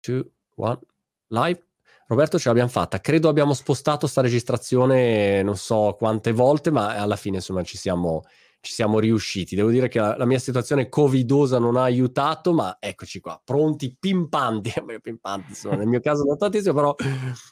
two, 0.00 0.24
one, 0.56 0.78
live. 1.28 1.62
Roberto 2.08 2.38
ce 2.38 2.48
l'abbiamo 2.48 2.70
fatta, 2.70 3.00
credo 3.00 3.28
abbiamo 3.28 3.52
spostato 3.52 4.06
sta 4.06 4.22
registrazione 4.22 5.42
non 5.42 5.56
so 5.56 5.94
quante 5.98 6.32
volte, 6.32 6.70
ma 6.70 6.94
alla 6.96 7.16
fine 7.16 7.36
insomma 7.36 7.62
ci 7.62 7.76
siamo, 7.76 8.22
ci 8.60 8.72
siamo 8.72 8.98
riusciti. 8.98 9.54
Devo 9.54 9.68
dire 9.68 9.88
che 9.88 10.00
la, 10.00 10.16
la, 10.16 10.24
mia 10.24 10.38
situazione 10.38 10.88
covidosa 10.88 11.58
non 11.58 11.76
ha 11.76 11.82
aiutato, 11.82 12.54
ma 12.54 12.78
eccoci 12.80 13.20
qua, 13.20 13.38
pronti, 13.44 13.94
pimpanti, 13.98 14.72
pimpanti 15.02 15.50
insomma, 15.50 15.76
nel 15.76 15.86
mio 15.86 16.00
caso 16.00 16.24
non 16.24 16.38
tantissimo, 16.38 16.72
però 16.72 16.94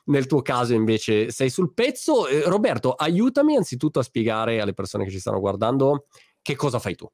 nel 0.06 0.26
tuo 0.26 0.40
caso 0.40 0.72
invece 0.72 1.30
sei 1.30 1.50
sul 1.50 1.74
pezzo. 1.74 2.26
Eh, 2.26 2.44
Roberto, 2.46 2.92
aiutami 2.92 3.56
anzitutto 3.56 3.98
a 3.98 4.02
spiegare 4.02 4.60
alle 4.60 4.72
persone 4.72 5.04
che 5.04 5.10
ci 5.10 5.18
stanno 5.20 5.38
guardando 5.38 6.06
che 6.40 6.56
cosa 6.56 6.78
fai 6.78 6.94
tu. 6.94 7.06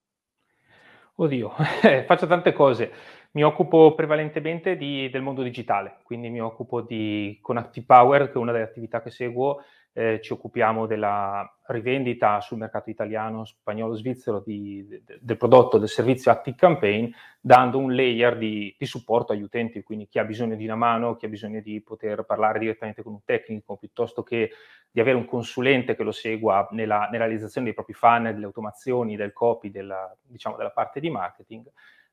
Oddio, 1.14 1.52
faccio 2.06 2.26
tante 2.26 2.52
cose. 2.52 2.92
Mi 3.34 3.44
occupo 3.44 3.94
prevalentemente 3.94 4.76
di, 4.76 5.08
del 5.08 5.22
mondo 5.22 5.42
digitale, 5.42 5.96
quindi 6.02 6.28
mi 6.28 6.42
occupo 6.42 6.82
di, 6.82 7.38
con 7.40 7.56
Active 7.56 7.86
Power, 7.86 8.26
che 8.26 8.34
è 8.34 8.36
una 8.36 8.52
delle 8.52 8.64
attività 8.64 9.00
che 9.00 9.08
seguo, 9.08 9.62
eh, 9.94 10.20
ci 10.20 10.34
occupiamo 10.34 10.84
della 10.84 11.50
rivendita 11.68 12.42
sul 12.42 12.58
mercato 12.58 12.90
italiano, 12.90 13.46
spagnolo, 13.46 13.94
svizzero 13.94 14.42
di, 14.44 14.86
de, 14.86 15.18
del 15.18 15.36
prodotto, 15.38 15.78
del 15.78 15.88
servizio 15.88 16.30
Active 16.30 16.56
Campaign, 16.58 17.10
dando 17.40 17.78
un 17.78 17.94
layer 17.94 18.36
di, 18.36 18.74
di, 18.78 18.84
supporto 18.84 19.32
agli 19.32 19.42
utenti, 19.42 19.82
quindi 19.82 20.08
chi 20.08 20.18
ha 20.18 20.24
bisogno 20.24 20.54
di 20.54 20.64
una 20.66 20.76
mano, 20.76 21.16
chi 21.16 21.24
ha 21.24 21.30
bisogno 21.30 21.62
di 21.62 21.80
poter 21.80 22.24
parlare 22.24 22.58
direttamente 22.58 23.02
con 23.02 23.14
un 23.14 23.24
tecnico, 23.24 23.78
piuttosto 23.78 24.22
che 24.22 24.50
di 24.90 25.00
avere 25.00 25.16
un 25.16 25.24
consulente 25.24 25.94
che 25.94 26.02
lo 26.02 26.12
segua 26.12 26.68
nella, 26.72 27.08
nella 27.10 27.24
realizzazione 27.24 27.64
dei 27.66 27.74
propri 27.74 27.94
funnel, 27.94 28.34
delle 28.34 28.44
automazioni, 28.44 29.16
del 29.16 29.32
copy, 29.32 29.70
della, 29.70 30.14
diciamo, 30.22 30.56
della 30.56 30.70
parte 30.70 31.00
di 31.00 31.08
marketing 31.08 31.64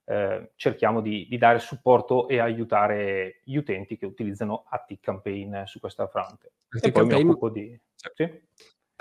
eh, 0.09 0.54
cerchiamo 0.55 1.02
di, 1.02 1.27
di, 1.30 1.38
dare 1.38 1.59
supporto 1.59 2.27
e 2.27 2.40
aiutare 2.40 3.41
gli 3.44 3.58
utenti 3.58 3.95
che 3.95 4.08
utilizzano 4.08 4.66
Active 4.67 5.00
Campaign 5.00 5.63
su 5.66 5.80
questa 5.80 6.08
fronte. 6.08 6.54
Active 6.70 6.88
e 6.88 6.91
poi 6.91 7.02
Campaign... 7.04 7.25
mi 7.25 7.31
occupo 7.31 7.50
di... 7.50 7.80
Sì? 8.16 8.47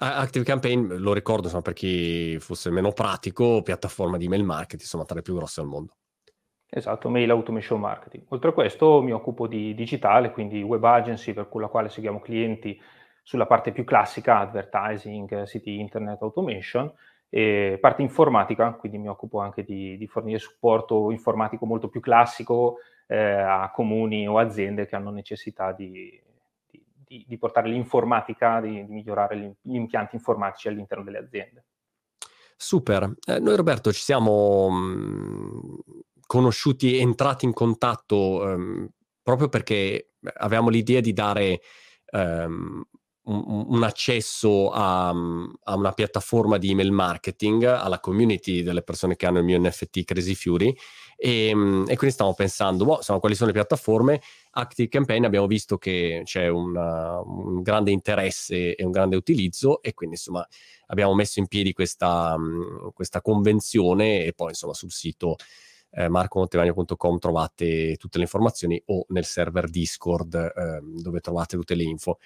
Active 0.00 0.44
Campaign, 0.44 0.92
lo 0.96 1.14
ricordo 1.14 1.44
insomma, 1.44 1.62
per 1.62 1.72
chi 1.72 2.38
fosse 2.40 2.70
meno 2.70 2.92
pratico, 2.92 3.62
piattaforma 3.62 4.18
di 4.18 4.26
email 4.26 4.44
marketing, 4.44 4.82
insomma, 4.82 5.04
tra 5.04 5.14
le 5.14 5.22
più 5.22 5.34
grosse 5.34 5.62
al 5.62 5.66
mondo. 5.66 5.96
Esatto, 6.68 7.08
mail 7.08 7.30
automation 7.30 7.80
marketing. 7.80 8.24
Oltre 8.28 8.50
a 8.50 8.52
questo 8.52 9.00
mi 9.00 9.12
occupo 9.12 9.46
di 9.46 9.74
digitale, 9.74 10.30
quindi 10.30 10.62
web 10.62 10.84
agency 10.84 11.32
per 11.32 11.48
la 11.50 11.68
quale 11.68 11.88
seguiamo 11.88 12.20
clienti 12.20 12.78
sulla 13.22 13.46
parte 13.46 13.72
più 13.72 13.84
classica, 13.84 14.40
advertising, 14.40 15.44
siti 15.44 15.80
internet 15.80 16.20
automation, 16.20 16.92
e 17.30 17.78
parte 17.80 18.02
informatica, 18.02 18.72
quindi 18.72 18.98
mi 18.98 19.08
occupo 19.08 19.40
anche 19.40 19.62
di, 19.62 19.96
di 19.98 20.06
fornire 20.06 20.38
supporto 20.38 21.10
informatico 21.10 21.66
molto 21.66 21.88
più 21.88 22.00
classico 22.00 22.78
eh, 23.06 23.16
a 23.16 23.70
comuni 23.70 24.26
o 24.26 24.38
aziende 24.38 24.86
che 24.86 24.96
hanno 24.96 25.10
necessità 25.10 25.72
di, 25.72 26.20
di, 27.06 27.24
di 27.26 27.38
portare 27.38 27.68
l'informatica, 27.68 28.60
di, 28.60 28.82
migliorare 28.88 29.36
gli, 29.38 29.52
gli, 29.60 29.74
impianti 29.74 30.16
informatici 30.16 30.68
all'interno 30.68 31.04
delle 31.04 31.18
aziende. 31.18 31.64
Super. 32.56 33.14
Eh, 33.26 33.38
noi 33.38 33.56
Roberto 33.56 33.92
ci 33.92 34.02
siamo 34.02 34.70
mh, 34.70 34.76
mm, 34.76 35.74
conosciuti, 36.26 36.98
entrati 36.98 37.44
in 37.44 37.52
contatto 37.52 38.50
ehm, 38.50 38.88
proprio 39.22 39.48
perché 39.48 40.12
avevamo 40.38 40.70
l'idea 40.70 41.00
di 41.00 41.12
dare 41.12 41.60
ehm, 42.10 42.82
un, 43.28 43.82
accesso 43.82 44.70
a, 44.70 45.08
a, 45.08 45.74
una 45.74 45.92
piattaforma 45.92 46.56
di 46.56 46.70
email 46.70 46.92
marketing 46.92 47.64
alla 47.64 48.00
community 48.00 48.62
delle 48.62 48.82
persone 48.82 49.16
che 49.16 49.26
hanno 49.26 49.38
il 49.38 49.44
mio 49.44 49.58
NFT 49.58 50.04
Crazy 50.04 50.34
Fury 50.34 50.74
e, 51.16 51.48
e 51.48 51.52
quindi 51.96 52.10
stiamo 52.10 52.32
pensando, 52.34 52.84
boh, 52.84 52.96
insomma, 52.96 53.18
quali 53.18 53.34
sono 53.34 53.48
le 53.48 53.54
piattaforme? 53.54 54.20
Active 54.52 54.88
Campaign 54.88 55.24
abbiamo 55.24 55.46
visto 55.46 55.76
che 55.76 56.22
c'è 56.24 56.48
una, 56.48 57.20
un 57.20 57.60
grande 57.62 57.90
interesse 57.90 58.74
e 58.74 58.84
un 58.84 58.92
grande 58.92 59.16
utilizzo 59.16 59.82
e 59.82 59.94
quindi 59.94 60.16
insomma 60.16 60.46
abbiamo 60.86 61.14
messo 61.14 61.38
in 61.38 61.48
piedi 61.48 61.72
questa, 61.72 62.36
questa 62.94 63.20
convenzione 63.20 64.24
e 64.24 64.32
poi 64.32 64.50
insomma 64.50 64.74
sul 64.74 64.90
sito 64.90 65.36
eh, 65.90 66.08
marcomontevagno.com 66.08 67.18
trovate 67.18 67.96
tutte 67.96 68.18
le 68.18 68.24
informazioni 68.24 68.80
o 68.86 69.04
nel 69.08 69.24
server 69.24 69.68
Discord 69.68 70.34
eh, 70.34 70.80
dove 70.82 71.20
trovate 71.20 71.56
tutte 71.56 71.74
le 71.74 71.84
info. 71.84 72.18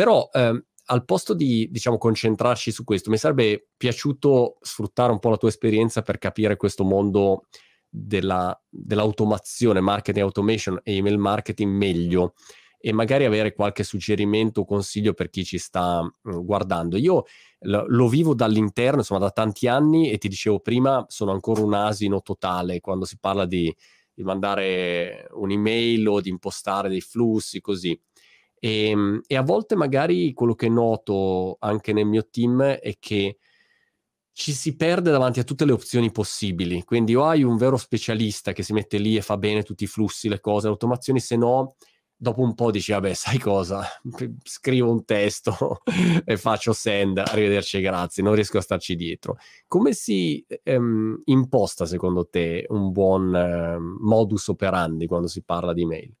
Però 0.00 0.30
ehm, 0.32 0.64
al 0.86 1.04
posto 1.04 1.34
di, 1.34 1.68
diciamo, 1.70 1.98
concentrarci 1.98 2.70
su 2.70 2.84
questo, 2.84 3.10
mi 3.10 3.18
sarebbe 3.18 3.68
piaciuto 3.76 4.56
sfruttare 4.62 5.12
un 5.12 5.18
po' 5.18 5.28
la 5.28 5.36
tua 5.36 5.50
esperienza 5.50 6.00
per 6.00 6.16
capire 6.16 6.56
questo 6.56 6.84
mondo 6.84 7.48
della, 7.86 8.58
dell'automazione, 8.66 9.80
marketing 9.80 10.24
automation 10.24 10.80
e 10.82 10.96
email 10.96 11.18
marketing 11.18 11.70
meglio 11.70 12.32
e 12.78 12.94
magari 12.94 13.26
avere 13.26 13.52
qualche 13.52 13.82
suggerimento 13.82 14.62
o 14.62 14.64
consiglio 14.64 15.12
per 15.12 15.28
chi 15.28 15.44
ci 15.44 15.58
sta 15.58 16.02
mh, 16.02 16.44
guardando. 16.46 16.96
Io 16.96 17.24
lo, 17.64 17.84
lo, 17.86 18.08
vivo 18.08 18.34
dall'interno, 18.34 19.00
insomma, 19.00 19.20
da 19.20 19.30
tanti 19.30 19.68
anni 19.68 20.10
e 20.10 20.16
ti 20.16 20.28
dicevo 20.28 20.60
prima, 20.60 21.04
sono 21.08 21.32
ancora 21.32 21.60
un 21.60 21.74
asino 21.74 22.22
totale 22.22 22.80
quando 22.80 23.04
si 23.04 23.18
parla 23.18 23.44
di, 23.44 23.70
di 24.14 24.22
mandare 24.22 25.28
un'email 25.32 26.08
o 26.08 26.20
di 26.22 26.30
impostare 26.30 26.88
dei 26.88 27.02
flussi, 27.02 27.60
così. 27.60 28.00
E, 28.60 28.88
ehm, 28.90 29.20
e, 29.26 29.36
a 29.36 29.42
volte 29.42 29.74
magari 29.74 30.32
quello 30.32 30.54
che 30.54 30.68
noto 30.68 31.56
anche 31.58 31.92
nel 31.92 32.06
mio 32.06 32.28
team 32.30 32.62
è 32.62 32.94
che 32.98 33.38
ci 34.32 34.52
si 34.52 34.76
perde 34.76 35.10
davanti 35.10 35.40
a 35.40 35.44
tutte 35.44 35.64
le 35.64 35.72
opzioni 35.72 36.12
possibili. 36.12 36.84
Quindi 36.84 37.14
o 37.16 37.24
hai 37.26 37.42
un 37.42 37.56
vero 37.56 37.76
specialista 37.76 38.52
che 38.52 38.62
si 38.62 38.72
mette 38.72 38.98
lì 38.98 39.16
e 39.16 39.22
fa 39.22 39.36
bene 39.36 39.62
tutti 39.62 39.84
i 39.84 39.88
flussi, 39.88 40.28
le 40.28 40.40
cose, 40.40 40.66
le 40.66 40.72
automazioni, 40.72 41.20
se 41.20 41.36
no 41.36 41.76
dopo 42.20 42.42
un 42.42 42.54
po' 42.54 42.70
dici, 42.70 42.92
vabbè, 42.92 43.14
sai 43.14 43.38
cosa, 43.38 43.82
scrivo 44.44 44.90
un 44.90 45.04
testo 45.06 45.80
e 46.24 46.36
faccio 46.36 46.74
send, 46.74 47.16
arrivederci, 47.16 47.80
grazie, 47.80 48.22
non 48.22 48.34
riesco 48.34 48.58
a 48.58 48.60
starci 48.60 48.94
dietro. 48.94 49.38
Come 49.66 49.94
si 49.94 50.44
ehm, 50.62 51.22
imposta, 51.24 51.86
secondo 51.86 52.28
te, 52.28 52.66
un 52.68 52.92
buon 52.92 53.34
eh, 53.34 53.78
modus 53.78 54.48
operandi 54.48 55.06
quando 55.06 55.28
si 55.28 55.42
parla 55.42 55.72
di 55.72 55.86
mail? 55.86 56.14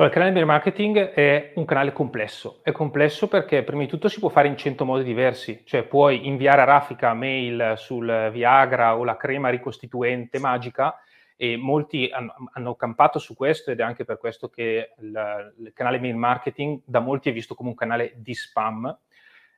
Allora, 0.00 0.14
il 0.14 0.18
canale 0.22 0.40
di 0.40 0.46
marketing 0.46 0.98
è 1.10 1.52
un 1.56 1.66
canale 1.66 1.92
complesso. 1.92 2.60
È 2.62 2.72
complesso 2.72 3.28
perché 3.28 3.62
prima 3.62 3.82
di 3.82 3.86
tutto 3.86 4.08
si 4.08 4.18
può 4.18 4.30
fare 4.30 4.48
in 4.48 4.56
100 4.56 4.86
modi 4.86 5.04
diversi, 5.04 5.60
cioè 5.66 5.82
puoi 5.82 6.26
inviare 6.26 6.62
a 6.62 6.64
raffica 6.64 7.12
mail 7.12 7.74
sul 7.76 8.30
Viagra 8.32 8.96
o 8.96 9.04
la 9.04 9.18
crema 9.18 9.50
ricostituente 9.50 10.38
magica 10.38 10.98
e 11.36 11.58
molti 11.58 12.08
hanno, 12.10 12.32
hanno 12.54 12.76
campato 12.76 13.18
su 13.18 13.34
questo 13.34 13.72
ed 13.72 13.80
è 13.80 13.82
anche 13.82 14.06
per 14.06 14.16
questo 14.16 14.48
che 14.48 14.94
il, 15.00 15.52
il, 15.58 15.72
canale 15.74 16.00
mail 16.00 16.16
marketing 16.16 16.80
da 16.86 17.00
molti 17.00 17.28
è 17.28 17.34
visto 17.34 17.54
come 17.54 17.68
un 17.68 17.74
canale 17.74 18.14
di 18.16 18.32
spam, 18.32 18.98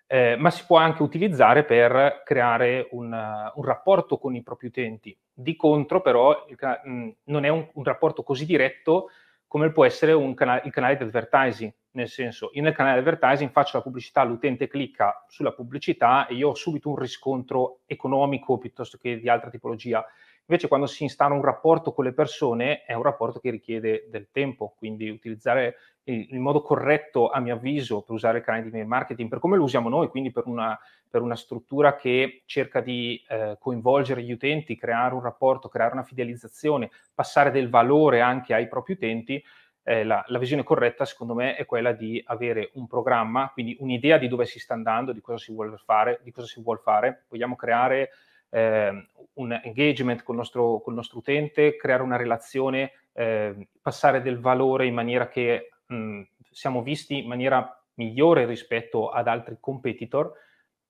eh, 0.09 0.35
ma 0.35 0.51
si 0.51 0.65
può 0.67 0.77
anche 0.77 1.05
utilizzare 1.05 1.63
per 1.63 2.23
creare 2.25 2.89
un, 2.91 3.13
un, 3.55 3.65
rapporto 3.65 4.19
con 4.19 4.35
i 4.35 4.43
propri 4.43 4.67
utenti. 4.67 5.17
Di 5.33 5.55
contro 5.55 6.01
però 6.01 6.47
il, 6.49 6.57
mh, 6.59 7.09
non 7.27 7.45
è 7.45 7.49
un, 7.49 7.65
un 7.75 7.85
rapporto 7.85 8.25
così 8.25 8.45
diretto 8.45 9.09
come 9.53 9.71
può 9.71 9.85
essere 9.85 10.15
canale, 10.35 10.63
il 10.65 10.73
canale 10.73 10.97
di 10.97 11.03
advertising, 11.03 11.71
nel 11.91 12.09
senso 12.09 12.49
io 12.55 12.63
nel 12.63 12.73
canale 12.73 12.95
di 12.95 13.01
advertising 13.01 13.51
faccio 13.51 13.77
la 13.77 13.83
pubblicità, 13.83 14.25
l'utente 14.25 14.67
clicca 14.67 15.27
sulla 15.29 15.53
pubblicità 15.53 16.27
e 16.27 16.37
io 16.37 16.49
ho 16.49 16.55
subito 16.55 16.89
un 16.89 16.97
riscontro 16.97 17.81
economico 17.85 18.57
piuttosto 18.57 18.97
che 18.97 19.19
di 19.21 19.29
altra 19.29 19.51
tipologia. 19.51 20.03
Invece 20.53 20.69
quando 20.69 20.87
si 20.87 21.05
instaura 21.05 21.33
un 21.33 21.41
rapporto 21.41 21.95
con 21.95 22.05
le 22.05 22.13
persone 22.13 22.85
è 22.85 22.93
un 22.93 23.03
rapporto 23.03 23.41
che 23.41 23.49
richiede 23.49 24.07
del 24.11 24.29
tempo, 24.31 24.75
quindi 24.77 25.09
utilizzare 25.09 25.77
il, 26.05 26.39
modo 26.41 26.61
corretto, 26.61 27.31
a 27.31 27.41
mio 27.41 27.55
avviso, 27.55 28.03
per 28.03 28.15
usare 28.15 28.39
il 28.39 28.45
canale 28.45 28.65
di 28.65 28.71
mail 28.71 28.87
marketing, 28.87 29.31
per 29.31 29.39
come 29.39 29.57
lo 29.57 29.63
usiamo 29.63 29.89
noi, 29.89 30.09
quindi 30.09 30.31
per 30.31 30.47
una, 30.47 30.79
per 31.09 31.23
una 31.23 31.37
struttura 31.37 31.97
che 31.97 32.43
cerca 32.45 32.83
di 32.83 33.25
eh, 33.31 33.57
coinvolgere 33.59 34.23
gli 34.23 34.31
utenti, 34.31 34.77
creare 34.77 35.15
un 35.15 35.23
rapporto, 35.23 35.71
creare 35.71 35.95
una 35.95 36.03
fidelizzazione, 36.03 36.91
passare 37.15 37.51
del 37.51 37.71
valore 37.71 38.21
anche 38.21 38.53
ai 38.53 38.69
propri 38.69 38.93
utenti, 38.93 39.43
eh, 39.85 40.05
la, 40.05 40.23
la, 40.27 40.39
visione 40.39 40.65
corretta, 40.65 41.07
secondo 41.07 41.33
me, 41.33 41.57
è 41.57 41.65
quella 41.65 41.93
di 41.93 42.23
avere 42.27 42.73
un 42.75 42.87
programma, 42.87 43.49
quindi 43.55 43.75
un'idea 43.81 44.19
di 44.19 44.29
dove 44.29 44.45
si 44.45 44.59
sta 44.59 44.75
andando, 44.75 45.13
di 45.13 45.23
cosa 45.23 45.39
si 45.39 45.51
vuole 45.51 45.79
fare, 45.79 46.21
di 46.23 46.31
cosa 46.31 46.47
si 46.47 46.61
vuole 46.61 46.81
fare. 46.83 47.25
Vogliamo 47.31 47.57
creare 47.57 48.11
eh, 48.53 49.07
un 49.35 49.61
engagement 49.63 50.23
col 50.23 50.37
nostro, 50.37 50.81
col 50.81 50.95
nostro, 50.95 51.19
utente, 51.19 51.77
creare 51.77 52.03
una 52.03 52.17
relazione, 52.17 52.93
eh, 53.13 53.69
passare 53.81 54.21
del 54.21 54.39
valore 54.39 54.87
in 54.87 54.95
maniera 54.95 55.29
che 55.29 55.71
mh, 55.87 56.23
siamo 56.51 56.83
visti 56.83 57.19
in 57.19 57.29
maniera 57.29 57.83
migliore 57.95 58.45
rispetto 58.45 59.11
ad 59.11 59.27
altri 59.29 59.57
competitor 59.59 60.33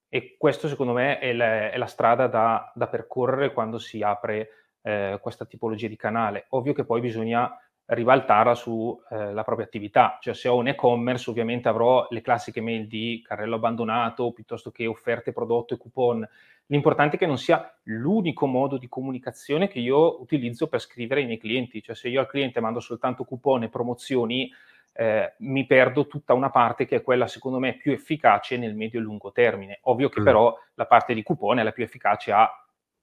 e 0.09 0.37
questo 0.37 0.69
secondo 0.69 0.93
me 0.93 1.19
è 1.19 1.33
la, 1.33 1.71
è 1.71 1.77
la 1.77 1.87
strada 1.87 2.27
da, 2.27 2.71
da, 2.75 2.87
percorrere 2.89 3.53
quando 3.53 3.79
si 3.79 4.03
apre 4.03 4.49
eh, 4.83 5.19
questa 5.23 5.47
tipologia 5.47 5.89
di 5.89 5.97
canale. 5.97 6.47
Ovvio 6.51 6.75
che 6.75 6.85
poi 6.85 7.01
bisogna 7.01 7.51
ribaltarla 7.87 8.55
sulla 8.55 9.41
eh, 9.41 9.45
propria 9.45 9.67
attività. 9.67 10.19
Cioè 10.21 10.35
se 10.35 10.49
ho 10.49 10.57
un 10.57 10.69
e-commerce 10.69 11.29
ovviamente 11.31 11.69
avrò 11.69 12.07
le 12.11 12.21
classiche 12.21 12.61
mail 12.61 12.87
di 12.87 13.23
carrello 13.25 13.57
abbandonato 13.57 14.33
piuttosto 14.33 14.71
che 14.71 14.87
offerte 14.87 15.33
prodotto 15.33 15.75
e 15.75 15.79
coupon. 15.79 16.27
L'importante 16.67 17.17
è 17.17 17.19
che 17.19 17.27
non 17.27 17.39
sia 17.39 17.75
l'unico 17.85 18.47
modo 18.47 18.79
di 18.79 18.89
comunicazione 18.89 19.69
che 19.69 19.79
io 19.79 20.21
utilizzo 20.21 20.69
per 20.69 20.81
scrivere 20.81 21.21
ai 21.21 21.27
miei 21.27 21.39
clienti. 21.39 21.83
Cioè 21.83 21.95
se 21.95 22.09
io 22.09 22.21
al 22.21 22.29
cliente 22.29 22.61
mando 22.61 22.81
soltanto 22.81 23.25
coupon 23.25 23.65
e 23.65 23.69
promozioni, 23.69 24.51
eh, 24.95 25.35
mi 25.39 25.67
perdo 25.67 26.07
tutta 26.07 26.35
una 26.35 26.51
parte 26.51 26.87
che 26.87 26.97
è 26.97 27.03
quella 27.03 27.27
secondo 27.27 27.59
me 27.59 27.75
più 27.75 27.93
efficace 27.93 28.57
nel 28.57 28.75
medio 28.75 29.01
e 29.01 29.03
lungo 29.03 29.33
termine. 29.33 29.79
Ovvio 29.83 30.09
che 30.09 30.21
mm. 30.21 30.25
però 30.25 30.57
la 30.75 30.87
parte 30.87 31.15
di 31.15 31.23
coupon 31.23 31.59
è 31.59 31.63
la 31.63 31.73
più 31.73 31.83
efficace 31.83 32.33
a 32.33 32.62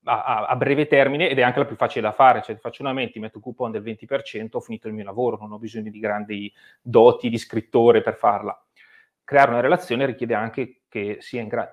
a, 0.09 0.45
a, 0.47 0.55
breve 0.55 0.87
termine 0.87 1.29
ed 1.29 1.37
è 1.37 1.41
anche 1.41 1.59
la 1.59 1.65
più 1.65 1.75
facile 1.75 2.01
da 2.01 2.11
fare, 2.11 2.41
cioè 2.41 2.55
faccio 2.57 2.81
una 2.81 2.93
mail, 2.93 3.11
metto 3.15 3.37
un 3.37 3.43
coupon 3.43 3.71
del 3.71 3.83
20%, 3.83 4.47
ho 4.51 4.59
finito 4.59 4.87
il 4.87 4.93
mio 4.93 5.03
lavoro, 5.03 5.37
non 5.39 5.51
ho 5.51 5.59
bisogno 5.59 5.89
di 5.89 5.99
grandi 5.99 6.51
doti 6.81 7.29
di 7.29 7.37
scrittore 7.37 8.01
per 8.01 8.15
farla. 8.15 8.59
Creare 9.29 9.51
una 9.51 9.59
relazione 9.59 10.07
richiede 10.07 10.33
anche 10.33 10.79
che 10.89 11.17
sia, 11.19 11.43
gra- 11.43 11.71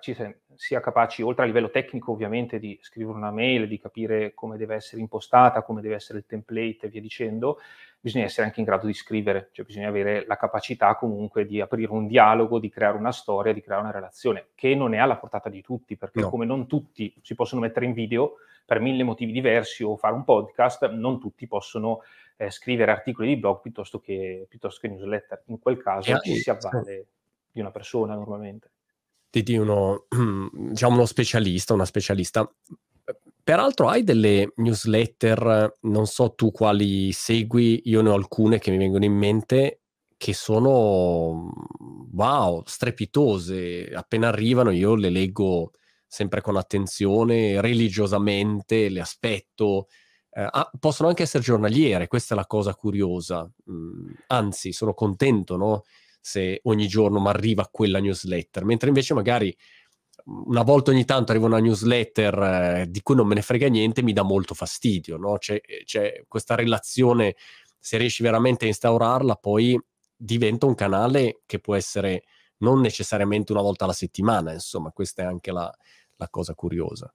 sia, 0.57 0.81
capaci, 0.81 1.23
oltre 1.23 1.45
a 1.45 1.47
livello 1.47 1.71
tecnico 1.71 2.13
ovviamente, 2.13 2.59
di 2.59 2.79
scrivere 2.83 3.17
una 3.17 3.31
mail, 3.31 3.67
di 3.67 3.81
capire 3.81 4.35
come 4.35 4.59
deve 4.59 4.75
essere 4.75 5.01
impostata, 5.01 5.63
come 5.63 5.81
deve 5.81 5.95
essere 5.95 6.19
il 6.19 6.27
template 6.27 6.81
e 6.83 6.89
via 6.91 7.01
dicendo, 7.01 7.59
bisogna 7.99 8.25
essere 8.27 8.47
anche 8.47 8.61
in 8.61 8.67
grado 8.67 8.87
di 8.87 8.93
scrivere, 8.93 9.49
cioè 9.53 9.65
bisogna 9.65 9.89
avere 9.89 10.27
la 10.27 10.37
capacità 10.37 10.97
comunque 10.97 11.47
di 11.47 11.59
aprire 11.59 11.93
un 11.93 12.07
dialogo, 12.07 12.59
di 12.59 12.69
creare 12.69 12.99
una 12.99 13.11
storia, 13.11 13.55
di 13.55 13.63
creare 13.63 13.81
una 13.81 13.91
relazione, 13.91 14.49
che 14.55 14.75
non 14.75 14.93
è 14.93 14.99
alla 14.99 15.17
portata 15.17 15.49
di 15.49 15.63
tutti, 15.63 15.97
perché 15.97 16.21
no. 16.21 16.29
come 16.29 16.45
non 16.45 16.67
tutti 16.67 17.15
si 17.23 17.35
possono 17.35 17.63
mettere 17.63 17.87
in 17.87 17.95
video 17.95 18.35
per 18.67 18.81
mille 18.81 19.03
motivi 19.03 19.33
diversi 19.33 19.83
o 19.83 19.97
fare 19.97 20.13
un 20.13 20.25
podcast, 20.25 20.91
non 20.91 21.19
tutti 21.19 21.47
possono 21.47 22.03
eh, 22.37 22.51
scrivere 22.51 22.91
articoli 22.91 23.29
di 23.29 23.39
blog 23.39 23.63
piuttosto 23.63 23.99
che, 23.99 24.45
piuttosto 24.47 24.79
che 24.83 24.89
newsletter. 24.89 25.45
In 25.47 25.59
quel 25.59 25.79
caso 25.79 26.19
ci 26.19 26.35
si 26.35 26.51
avvale 26.51 27.07
di 27.57 27.63
una 27.63 27.71
persona 27.71 28.15
normalmente. 28.15 28.73
Di 29.31 29.57
uno, 29.57 30.07
diciamo 30.53 30.95
uno 30.95 31.07
specialista, 31.07 31.73
una 31.73 31.87
specialista. 31.87 32.49
Peraltro 33.43 33.89
hai 33.89 34.05
delle 34.05 34.53
newsletter, 34.57 35.79
non 35.83 36.07
so 36.07 36.35
tu 36.35 36.51
quali 36.51 37.13
segui, 37.13 37.81
io 37.85 38.03
ne 38.03 38.11
ho 38.11 38.15
alcune 38.15 38.59
che 38.59 38.71
mi 38.71 38.77
vengono 38.77 39.05
in 39.05 39.15
mente, 39.15 39.81
che 40.17 40.35
sono, 40.35 41.51
wow, 42.13 42.63
strepitose. 42.67 43.91
Appena 43.95 44.29
arrivano 44.29 44.71
io 44.71 44.95
le 44.95 45.11
leggo 45.11 45.73
sempre 46.07 46.41
con 46.43 46.57
attenzione, 46.57 47.61
religiosamente, 47.61 48.89
le 48.91 49.01
aspetto. 49.01 49.87
Eh, 50.31 50.47
ah, 50.51 50.71
possono 50.79 51.09
anche 51.09 51.23
essere 51.23 51.43
giornaliere, 51.43 52.09
questa 52.09 52.35
è 52.35 52.37
la 52.37 52.47
cosa 52.47 52.75
curiosa. 52.75 53.51
Mm, 53.71 54.13
anzi, 54.27 54.73
sono 54.73 54.93
contento, 54.93 55.57
no? 55.57 55.85
Se 56.27 56.59
ogni 56.65 56.89
giorno 56.89 57.21
mi 57.21 57.29
arriva 57.29 57.69
quella 57.71 58.01
newsletter, 58.01 58.65
mentre 58.65 58.89
invece 58.89 59.15
magari 59.15 59.57
una 60.25 60.63
volta 60.63 60.91
ogni 60.91 61.05
tanto 61.05 61.31
arriva 61.31 61.47
una 61.47 61.61
newsletter 61.61 62.43
eh, 62.43 62.87
di 62.89 63.01
cui 63.01 63.15
non 63.15 63.29
me 63.29 63.37
ne 63.37 63.43
frega 63.43 63.69
niente, 63.69 64.03
mi 64.03 64.13
dà 64.13 64.25
molto 64.25 64.53
fastidio, 64.53 65.19
no? 65.19 65.39
C'è, 65.39 65.61
c'è, 65.85 66.25
questa 66.27 66.57
relazione, 66.57 67.37
se 67.79 67.97
riesci 67.97 68.25
veramente 68.25 68.65
a 68.65 68.69
instaurarla, 68.69 69.37
poi 69.37 69.81
diventa 70.17 70.67
un 70.67 70.75
canale 70.75 71.43
che 71.47 71.61
può 71.61 71.77
essere 71.77 72.25
non 72.59 72.81
necessariamente 72.81 73.53
una 73.53 73.63
volta 73.63 73.85
alla 73.85 73.93
settimana, 73.93 74.53
insomma, 74.53 74.91
questa 74.91 75.23
è 75.23 75.27
anche 75.27 75.53
la, 75.53 75.73
la 76.17 76.29
cosa 76.29 76.55
curiosa. 76.55 77.09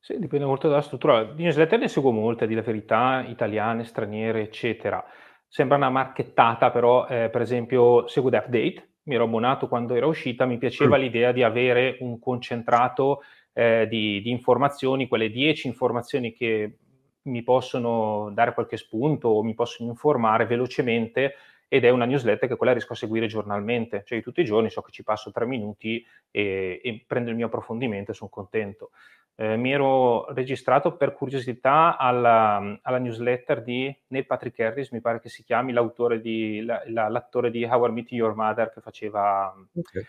Sì, 0.00 0.18
dipende 0.18 0.46
molto 0.46 0.68
dalla 0.68 0.82
struttura. 0.82 1.22
Di 1.22 1.44
newsletter 1.44 1.78
ne 1.78 1.86
seguo 1.86 2.10
molte, 2.10 2.48
di 2.48 2.54
la 2.54 2.62
verità, 2.62 3.24
italiane, 3.24 3.84
straniere, 3.84 4.40
eccetera. 4.40 5.04
Sembra 5.56 5.78
una 5.78 5.88
marchettata, 5.88 6.70
però, 6.70 7.06
eh, 7.06 7.30
per 7.30 7.40
esempio, 7.40 8.06
seguo 8.08 8.28
The 8.28 8.36
Update, 8.36 8.88
mi 9.04 9.14
ero 9.14 9.24
abbonato 9.24 9.68
quando 9.68 9.94
era 9.94 10.04
uscita, 10.04 10.44
mi 10.44 10.58
piaceva 10.58 10.98
mm. 10.98 11.00
l'idea 11.00 11.32
di 11.32 11.42
avere 11.42 11.96
un 12.00 12.18
concentrato 12.18 13.22
eh, 13.54 13.86
di, 13.88 14.20
di, 14.20 14.28
informazioni, 14.28 15.08
quelle 15.08 15.30
10 15.30 15.68
informazioni 15.68 16.34
che 16.34 16.76
mi 17.22 17.42
possono 17.42 18.30
dare 18.34 18.52
qualche 18.52 18.76
spunto 18.76 19.28
o 19.28 19.42
mi 19.42 19.54
possono 19.54 19.88
informare 19.88 20.44
velocemente 20.44 21.36
ed 21.68 21.84
è 21.84 21.90
una 21.90 22.04
newsletter 22.04 22.48
che 22.48 22.56
quella 22.56 22.72
riesco 22.72 22.92
a 22.92 22.96
seguire 22.96 23.26
giornalmente, 23.26 24.02
cioè 24.04 24.22
tutti 24.22 24.40
i 24.40 24.44
giorni 24.44 24.70
so 24.70 24.82
che 24.82 24.92
ci 24.92 25.02
passo 25.02 25.30
tre 25.30 25.46
minuti 25.46 26.04
e, 26.30 26.80
e 26.82 27.04
prendo 27.06 27.30
il 27.30 27.36
mio 27.36 27.46
approfondimento 27.46 28.12
e 28.12 28.14
sono 28.14 28.30
contento 28.30 28.90
eh, 29.38 29.56
mi 29.56 29.70
ero 29.70 30.32
registrato 30.32 30.96
per 30.96 31.12
curiosità 31.12 31.98
alla, 31.98 32.78
alla, 32.80 32.98
newsletter 32.98 33.62
di 33.62 33.94
Neil 34.08 34.24
Patrick 34.24 34.58
Harris, 34.60 34.90
mi 34.90 35.02
pare 35.02 35.20
che 35.20 35.28
si 35.28 35.44
chiami, 35.44 35.72
l'autore 35.72 36.22
di, 36.22 36.62
la, 36.64 36.82
la, 36.86 37.08
l'attore 37.08 37.50
di 37.50 37.62
How 37.64 37.86
I 37.86 37.92
Met 37.92 38.12
Your 38.12 38.34
Mother 38.34 38.70
che 38.72 38.80
faceva, 38.80 39.54
okay. 39.74 40.06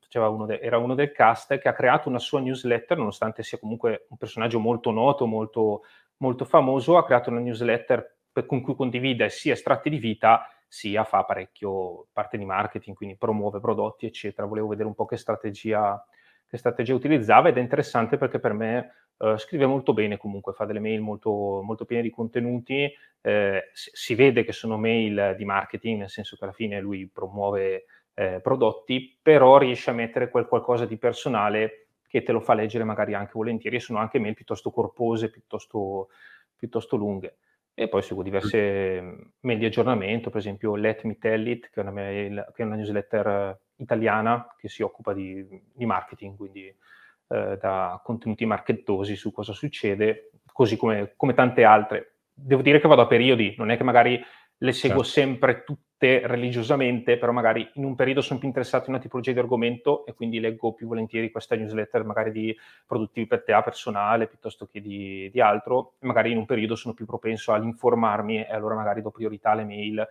faceva 0.00 0.28
uno 0.28 0.46
de, 0.46 0.58
era 0.58 0.78
uno 0.78 0.96
del 0.96 1.12
cast, 1.12 1.56
che 1.58 1.68
ha 1.68 1.72
creato 1.72 2.08
una 2.08 2.18
sua 2.18 2.40
newsletter, 2.40 2.98
nonostante 2.98 3.44
sia 3.44 3.58
comunque 3.58 4.06
un 4.08 4.16
personaggio 4.16 4.58
molto 4.58 4.90
noto, 4.90 5.26
molto, 5.26 5.82
molto 6.16 6.44
famoso, 6.44 6.96
ha 6.96 7.04
creato 7.04 7.30
una 7.30 7.38
newsletter 7.38 8.16
per, 8.32 8.44
con 8.44 8.60
cui 8.60 8.74
condivide 8.74 9.28
sia 9.28 9.52
estratti 9.52 9.88
di 9.88 9.98
vita 9.98 10.48
sia 10.68 11.04
fa 11.04 11.24
parecchio 11.24 12.08
parte 12.12 12.38
di 12.38 12.44
marketing, 12.44 12.94
quindi 12.94 13.16
promuove 13.16 13.58
prodotti, 13.60 14.06
eccetera. 14.06 14.46
Volevo 14.46 14.68
vedere 14.68 14.88
un 14.88 14.94
po' 14.94 15.06
che 15.06 15.16
strategia 15.16 16.00
che 16.48 16.56
strategia 16.56 16.94
utilizzava 16.94 17.48
ed 17.48 17.58
è 17.58 17.60
interessante 17.60 18.16
perché 18.16 18.40
per 18.40 18.54
me 18.54 18.92
uh, 19.18 19.36
scrive 19.36 19.66
molto 19.66 19.92
bene 19.92 20.16
comunque, 20.16 20.54
fa 20.54 20.64
delle 20.64 20.80
mail 20.80 21.00
molto, 21.00 21.60
molto 21.62 21.84
piene 21.84 22.02
di 22.02 22.10
contenuti, 22.10 22.90
eh, 23.20 23.70
si 23.72 24.14
vede 24.14 24.44
che 24.44 24.52
sono 24.52 24.78
mail 24.78 25.34
di 25.36 25.44
marketing, 25.44 25.98
nel 25.98 26.10
senso 26.10 26.36
che 26.36 26.44
alla 26.44 26.54
fine 26.54 26.80
lui 26.80 27.06
promuove 27.06 27.84
eh, 28.14 28.40
prodotti, 28.40 29.18
però 29.20 29.58
riesce 29.58 29.90
a 29.90 29.94
mettere 29.94 30.30
quel 30.30 30.46
qualcosa 30.46 30.86
di 30.86 30.96
personale 30.96 31.88
che 32.08 32.22
te 32.22 32.32
lo 32.32 32.40
fa 32.40 32.54
leggere 32.54 32.84
magari 32.84 33.12
anche 33.12 33.32
volentieri 33.34 33.76
e 33.76 33.80
sono 33.80 33.98
anche 33.98 34.18
mail 34.18 34.34
piuttosto 34.34 34.70
corpose, 34.70 35.30
piuttosto, 35.30 36.08
piuttosto 36.56 36.96
lunghe. 36.96 37.36
E 37.80 37.86
poi 37.86 38.02
seguo 38.02 38.24
diverse 38.24 39.34
mail 39.38 39.58
di 39.58 39.64
aggiornamento, 39.64 40.30
per 40.30 40.40
esempio 40.40 40.74
Let 40.74 41.04
Me 41.04 41.16
Tell 41.16 41.46
It, 41.46 41.70
che 41.70 41.78
è 41.78 41.80
una, 41.80 41.92
mail, 41.92 42.50
che 42.52 42.64
è 42.64 42.66
una 42.66 42.74
newsletter 42.74 43.56
italiana 43.76 44.52
che 44.58 44.68
si 44.68 44.82
occupa 44.82 45.12
di, 45.12 45.46
di 45.72 45.86
marketing, 45.86 46.36
quindi 46.36 46.66
eh, 46.66 47.56
da 47.60 48.00
contenuti 48.02 48.44
markettosi 48.46 49.14
su 49.14 49.30
cosa 49.30 49.52
succede, 49.52 50.32
così 50.52 50.76
come, 50.76 51.12
come, 51.14 51.34
tante 51.34 51.62
altre. 51.62 52.16
Devo 52.34 52.62
dire 52.62 52.80
che 52.80 52.88
vado 52.88 53.02
a 53.02 53.06
periodi, 53.06 53.54
non 53.56 53.70
è 53.70 53.76
che 53.76 53.84
magari 53.84 54.20
le 54.56 54.72
seguo 54.72 55.04
certo. 55.04 55.20
sempre 55.20 55.62
tutte 55.62 55.87
religiosamente, 55.98 57.18
però 57.18 57.32
magari 57.32 57.68
in 57.74 57.84
un 57.84 57.96
periodo 57.96 58.20
sono 58.20 58.38
più 58.38 58.46
interessato 58.46 58.84
in 58.84 58.92
una 58.92 59.02
tipologia 59.02 59.32
di 59.32 59.38
argomento 59.38 60.06
e 60.06 60.14
quindi 60.14 60.38
leggo 60.38 60.72
più 60.72 60.86
volentieri 60.86 61.30
questa 61.30 61.56
newsletter 61.56 62.04
magari 62.04 62.30
di 62.30 62.56
produttività 62.86 63.62
personale 63.62 64.28
piuttosto 64.28 64.66
che 64.66 64.80
di, 64.80 65.28
di 65.32 65.40
altro, 65.40 65.94
magari 66.00 66.30
in 66.30 66.38
un 66.38 66.46
periodo 66.46 66.76
sono 66.76 66.94
più 66.94 67.04
propenso 67.04 67.52
all'informarmi 67.52 68.44
e 68.44 68.52
allora 68.52 68.76
magari 68.76 69.02
do 69.02 69.10
priorità 69.10 69.50
alle 69.50 69.64
mail 69.64 70.06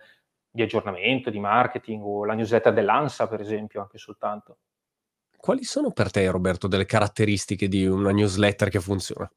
di 0.50 0.62
aggiornamento, 0.62 1.30
di 1.30 1.38
marketing 1.38 2.02
o 2.04 2.24
la 2.24 2.34
newsletter 2.34 2.72
dell'ANSA, 2.72 3.26
per 3.28 3.40
esempio, 3.40 3.80
anche 3.80 3.98
soltanto. 3.98 4.58
Quali 5.36 5.62
sono 5.62 5.92
per 5.92 6.10
te, 6.10 6.28
Roberto, 6.28 6.66
delle 6.66 6.84
caratteristiche 6.84 7.68
di 7.68 7.86
una 7.86 8.10
newsletter 8.10 8.68
che 8.68 8.80
funziona? 8.80 9.30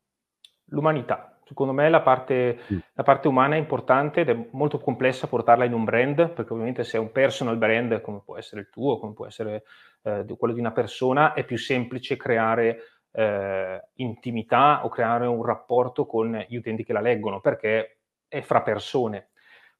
L'umanità. 0.65 1.30
Secondo 1.51 1.73
me 1.73 1.89
la 1.89 1.99
parte, 1.99 2.59
mm. 2.71 2.77
la 2.93 3.03
parte, 3.03 3.27
umana 3.27 3.55
è 3.55 3.57
importante 3.57 4.21
ed 4.21 4.29
è 4.29 4.47
molto 4.51 4.79
complessa 4.79 5.27
portarla 5.27 5.65
in 5.65 5.73
un 5.73 5.83
brand, 5.83 6.29
perché 6.29 6.53
ovviamente 6.53 6.85
se 6.85 6.95
è 6.95 6.99
un 6.99 7.11
personal 7.11 7.57
brand, 7.57 7.99
come 7.99 8.21
può 8.23 8.37
essere 8.37 8.61
il 8.61 8.69
tuo, 8.69 8.97
come 8.97 9.11
può 9.11 9.25
essere 9.25 9.63
eh, 10.03 10.25
quello 10.37 10.53
di 10.53 10.61
una 10.61 10.71
persona, 10.71 11.33
è 11.33 11.43
più 11.43 11.57
semplice 11.57 12.15
creare 12.15 12.83
eh, 13.11 13.83
intimità 13.95 14.85
o 14.85 14.87
creare 14.87 15.27
un 15.27 15.43
rapporto 15.43 16.05
con 16.05 16.41
gli 16.47 16.55
utenti 16.55 16.85
che 16.85 16.93
la 16.93 17.01
leggono, 17.01 17.41
perché 17.41 17.97
è 18.29 18.39
fra 18.39 18.61
persone 18.61 19.31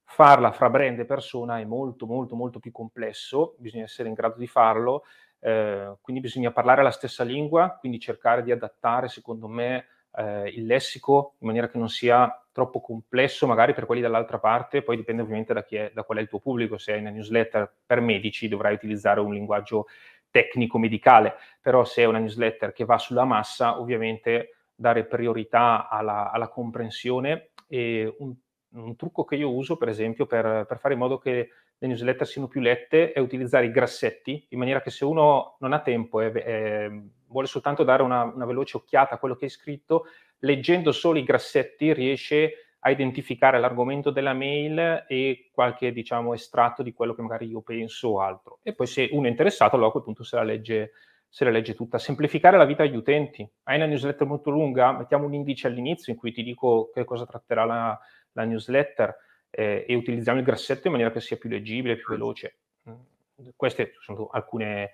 farla 0.04 0.52
fra 0.52 0.68
brand 0.68 0.98
e 0.98 1.06
persona 1.06 1.58
è 1.58 1.64
molto 1.64 2.04
molto 2.04 2.36
molto 2.36 2.58
più 2.58 2.70
complesso, 2.70 3.54
bisogna 3.56 3.84
essere 3.84 4.08
in 4.08 4.14
grado 4.14 4.36
di 4.36 4.46
farlo, 4.46 5.04
eh, 5.40 5.96
quindi 6.02 6.20
bisogna 6.20 6.50
parlare 6.50 6.82
la 6.82 6.90
stessa 6.90 7.24
lingua, 7.24 7.78
quindi 7.80 7.98
cercare 7.98 8.42
di 8.42 8.52
adattare 8.52 9.08
secondo 9.08 9.48
me 9.48 9.86
eh, 10.16 10.48
il 10.48 10.66
lessico 10.66 11.34
in 11.38 11.46
maniera 11.46 11.68
che 11.68 11.78
non 11.78 11.88
sia 11.88 12.44
troppo 12.52 12.80
complesso 12.80 13.46
magari 13.46 13.72
per 13.72 13.86
quelli 13.86 14.02
dall'altra 14.02 14.38
parte, 14.38 14.82
poi 14.82 14.96
dipende 14.96 15.22
ovviamente 15.22 15.54
da, 15.54 15.64
è, 15.66 15.90
da 15.94 16.02
qual 16.02 16.18
è 16.18 16.20
il 16.20 16.28
tuo 16.28 16.40
pubblico, 16.40 16.78
se 16.78 16.92
hai 16.92 17.00
una 17.00 17.10
newsletter 17.10 17.72
per 17.86 18.00
medici 18.00 18.48
dovrai 18.48 18.74
utilizzare 18.74 19.20
un 19.20 19.32
linguaggio 19.32 19.86
tecnico 20.30 20.78
medicale, 20.78 21.34
però 21.60 21.84
se 21.84 22.02
è 22.02 22.06
una 22.06 22.18
newsletter 22.18 22.72
che 22.72 22.84
va 22.84 22.98
sulla 22.98 23.24
massa 23.24 23.78
ovviamente 23.80 24.56
dare 24.74 25.04
priorità 25.04 25.88
alla, 25.88 26.30
alla 26.30 26.48
comprensione 26.48 27.50
e 27.68 28.14
un 28.18 28.34
un 28.74 28.96
trucco 28.96 29.24
che 29.24 29.36
io 29.36 29.50
uso, 29.50 29.76
per 29.76 29.88
esempio, 29.88 30.26
per, 30.26 30.64
per, 30.66 30.78
fare 30.78 30.94
in 30.94 31.00
modo 31.00 31.18
che 31.18 31.50
le 31.82 31.88
newsletter 31.88 32.24
siano 32.24 32.46
più 32.46 32.60
lette 32.60 33.10
è 33.10 33.18
utilizzare 33.18 33.66
i 33.66 33.72
grassetti, 33.72 34.46
in 34.50 34.58
maniera 34.58 34.80
che 34.80 34.90
se 34.90 35.04
uno 35.04 35.56
non 35.58 35.72
ha 35.72 35.80
tempo 35.80 36.20
e, 36.20 37.02
vuole 37.26 37.48
soltanto 37.48 37.82
dare 37.82 38.04
una, 38.04 38.22
una, 38.22 38.46
veloce 38.46 38.76
occhiata 38.76 39.16
a 39.16 39.18
quello 39.18 39.34
che 39.34 39.46
hai 39.46 39.50
scritto, 39.50 40.06
leggendo 40.38 40.92
solo 40.92 41.18
i 41.18 41.24
grassetti 41.24 41.92
riesce 41.92 42.52
a 42.78 42.90
identificare 42.90 43.58
l'argomento 43.58 44.10
della 44.10 44.32
mail 44.32 45.06
e 45.08 45.50
qualche 45.52 45.92
diciamo 45.92 46.34
estratto 46.34 46.84
di 46.84 46.92
quello 46.92 47.14
che 47.14 47.22
magari 47.22 47.48
io 47.48 47.62
penso 47.62 48.10
o 48.10 48.20
altro. 48.20 48.60
E 48.62 48.74
poi 48.74 48.86
se 48.86 49.08
uno 49.10 49.26
è 49.26 49.30
interessato, 49.30 49.74
allora 49.74 49.88
a 49.88 49.92
quel 49.92 50.04
punto 50.04 50.22
se 50.22 50.36
la 50.36 50.44
legge, 50.44 50.92
se 51.28 51.44
la 51.44 51.50
legge 51.50 51.74
tutta. 51.74 51.98
Semplificare 51.98 52.56
la 52.56 52.64
vita 52.64 52.84
agli 52.84 52.94
utenti. 52.94 53.48
Hai 53.64 53.76
una 53.76 53.86
newsletter 53.86 54.26
molto 54.28 54.50
lunga? 54.50 54.92
Mettiamo 54.92 55.26
un 55.26 55.34
indice 55.34 55.66
all'inizio 55.66 56.12
in 56.12 56.18
cui 56.18 56.30
ti 56.30 56.44
dico 56.44 56.90
che 56.94 57.04
cosa 57.04 57.26
tratterà 57.26 57.64
la, 57.64 57.98
la 58.32 58.44
newsletter 58.44 59.16
eh, 59.54 59.84
e 59.86 59.94
utilizziamo 59.94 60.38
il 60.38 60.44
grassetto 60.44 60.86
in 60.86 60.92
maniera 60.92 61.12
che 61.12 61.20
sia 61.20 61.36
più 61.36 61.50
leggibile, 61.50 61.96
più 61.96 62.08
veloce. 62.08 62.56
Mm, 62.88 63.48
queste 63.54 63.92
sono 64.00 64.28
alcune 64.32 64.92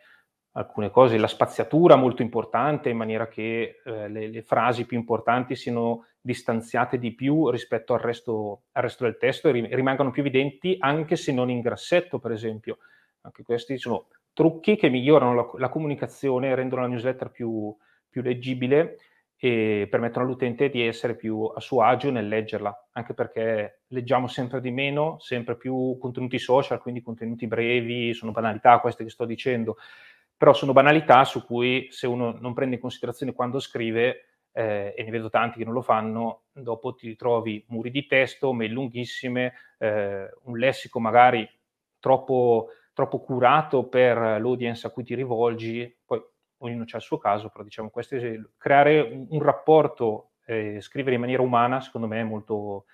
alcune 0.53 0.91
cose, 0.91 1.19
la 1.19 1.29
spaziatura 1.29 1.95
molto 1.95 2.23
importante 2.23 2.89
in 2.89 2.97
maniera 2.97 3.29
che 3.29 3.81
eh, 3.85 4.09
le, 4.09 4.27
le, 4.27 4.43
frasi 4.43 4.87
più 4.87 4.97
importanti 4.97 5.55
siano 5.55 6.07
distanziate 6.21 6.99
di 6.99 7.13
più 7.13 7.49
rispetto 7.51 7.95
al 7.95 8.01
resto, 8.01 8.63
al 8.73 8.83
resto 8.83 9.05
del 9.05 9.19
testo 9.19 9.49
e 9.49 9.53
rimangano 9.53 10.11
più 10.11 10.23
evidenti 10.23 10.77
anche 10.81 11.15
se 11.15 11.33
non 11.33 11.49
in 11.49 11.61
grassetto, 11.61 12.19
per 12.19 12.33
esempio. 12.33 12.79
Anche 13.21 13.45
questi 13.45 13.79
sono 13.79 14.09
trucchi 14.33 14.77
che 14.77 14.89
migliorano 14.89 15.35
la, 15.35 15.51
la 15.59 15.69
comunicazione, 15.69 16.55
rendono 16.55 16.83
la 16.83 16.89
newsletter 16.89 17.31
più, 17.31 17.75
più 18.09 18.23
leggibile 18.23 18.97
e 19.41 19.87
permettono 19.89 20.25
all'utente 20.25 20.69
di 20.69 20.85
essere 20.85 21.15
più 21.15 21.45
a 21.45 21.61
suo 21.61 21.83
agio 21.83 22.11
nel 22.11 22.27
leggerla, 22.27 22.89
anche 22.93 23.15
perché 23.15 23.83
leggiamo 23.89 24.27
sempre 24.27 24.61
di 24.61 24.73
meno, 24.73 25.19
sempre 25.21 25.57
più 25.57 25.97
contenuti 26.01 26.41
social, 26.41 26.81
quindi 26.81 27.03
contenuti 27.03 27.47
brevi, 27.47 28.13
sono 28.15 28.33
banalità 28.33 28.81
queste 28.81 29.05
che 29.05 29.11
sto 29.11 29.25
dicendo, 29.25 29.77
però 30.37 30.53
sono 30.53 30.73
banalità 30.73 31.25
su 31.25 31.45
cui 31.45 31.87
se 31.91 32.09
uno 32.09 32.37
non 32.41 32.53
prende 32.53 32.75
in 32.75 32.81
considerazione 32.81 33.33
quando 33.33 33.61
scrive, 33.61 34.25
eh, 34.51 34.93
e 34.97 35.05
ne 35.05 35.11
vedo 35.11 35.31
tanti 35.31 35.59
che 35.59 35.65
non 35.65 35.75
lo 35.75 35.83
fanno, 35.83 36.43
dopo 36.53 36.95
ti 36.95 37.07
ritrovi 37.07 37.65
muri 37.69 37.93
di 37.93 38.07
testo, 38.07 38.53
mail 38.53 38.73
lunghissime, 38.73 39.53
eh, 39.79 40.29
un 40.43 40.59
lessico 40.59 40.99
magari 40.99 41.49
troppo, 42.01 42.71
troppo 42.93 43.21
curato 43.21 43.87
per 43.87 44.17
l'audience 44.17 44.85
a 44.85 44.91
cui 44.91 45.05
ti 45.05 45.15
rivolgi, 45.15 45.97
poi 46.05 46.21
ognuno 46.59 46.85
ha 46.91 46.97
il 46.97 47.03
suo 47.03 47.19
caso, 47.19 47.49
però 47.49 47.65
diciamo 47.65 47.91
questo 47.91 48.17
creare 48.57 49.01
un, 49.01 49.27
un 49.31 49.43
rapporto, 49.43 50.33
eh, 50.47 50.81
scrivere 50.81 51.15
in 51.15 51.21
maniera 51.21 51.43
umana, 51.43 51.81
secondo 51.81 52.07
me 52.07 52.21
è 52.21 52.25
molto, 52.25 52.87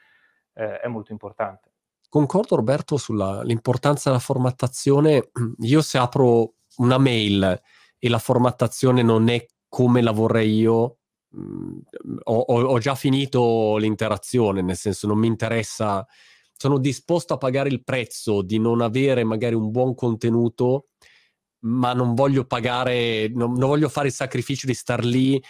eh, 0.55 0.81
è 0.81 0.89
molto 0.89 1.13
importante. 1.13 1.73
Concordo 2.09 2.57
Roberto 2.57 2.97
sull'importanza 2.97 4.11
della 4.11 4.21
formattazione. 4.21 5.31
Io 5.63 5.83
se 5.83 5.99
apro 5.99 6.55
una 6.77 6.99
mail 6.99 7.61
e 7.99 8.09
la 8.09 8.19
formattazione 8.19 9.03
non 9.03 9.29
è 9.29 9.45
come 9.69 10.03
la 10.03 10.13
vorrei 10.13 10.59
io, 10.59 10.99
mh, 11.31 11.41
mm, 11.41 12.17
ho, 12.25 12.39
ho, 12.39 12.79
già 12.79 12.95
finito 12.95 13.77
l'interazione, 13.77 14.63
nel 14.63 14.77
senso 14.77 15.09
non 15.09 15.19
mi 15.19 15.27
interessa, 15.27 16.07
sono 16.53 16.79
disposto 16.79 17.35
a 17.35 17.39
pagare 17.39 17.69
il 17.71 17.83
prezzo 17.83 18.43
di 18.43 18.59
non 18.59 18.81
avere 18.81 19.25
magari 19.25 19.55
un 19.57 19.71
buon 19.73 19.95
contenuto, 19.95 20.91
ma 21.65 21.93
non 21.93 22.15
voglio 22.15 22.45
pagare, 22.45 23.29
non, 23.29 23.53
non 23.53 23.69
voglio 23.69 23.89
fare 23.89 24.09
il 24.09 24.13
sacrificio 24.15 24.67
di 24.67 24.75
star 24.75 25.05
lì 25.05 25.43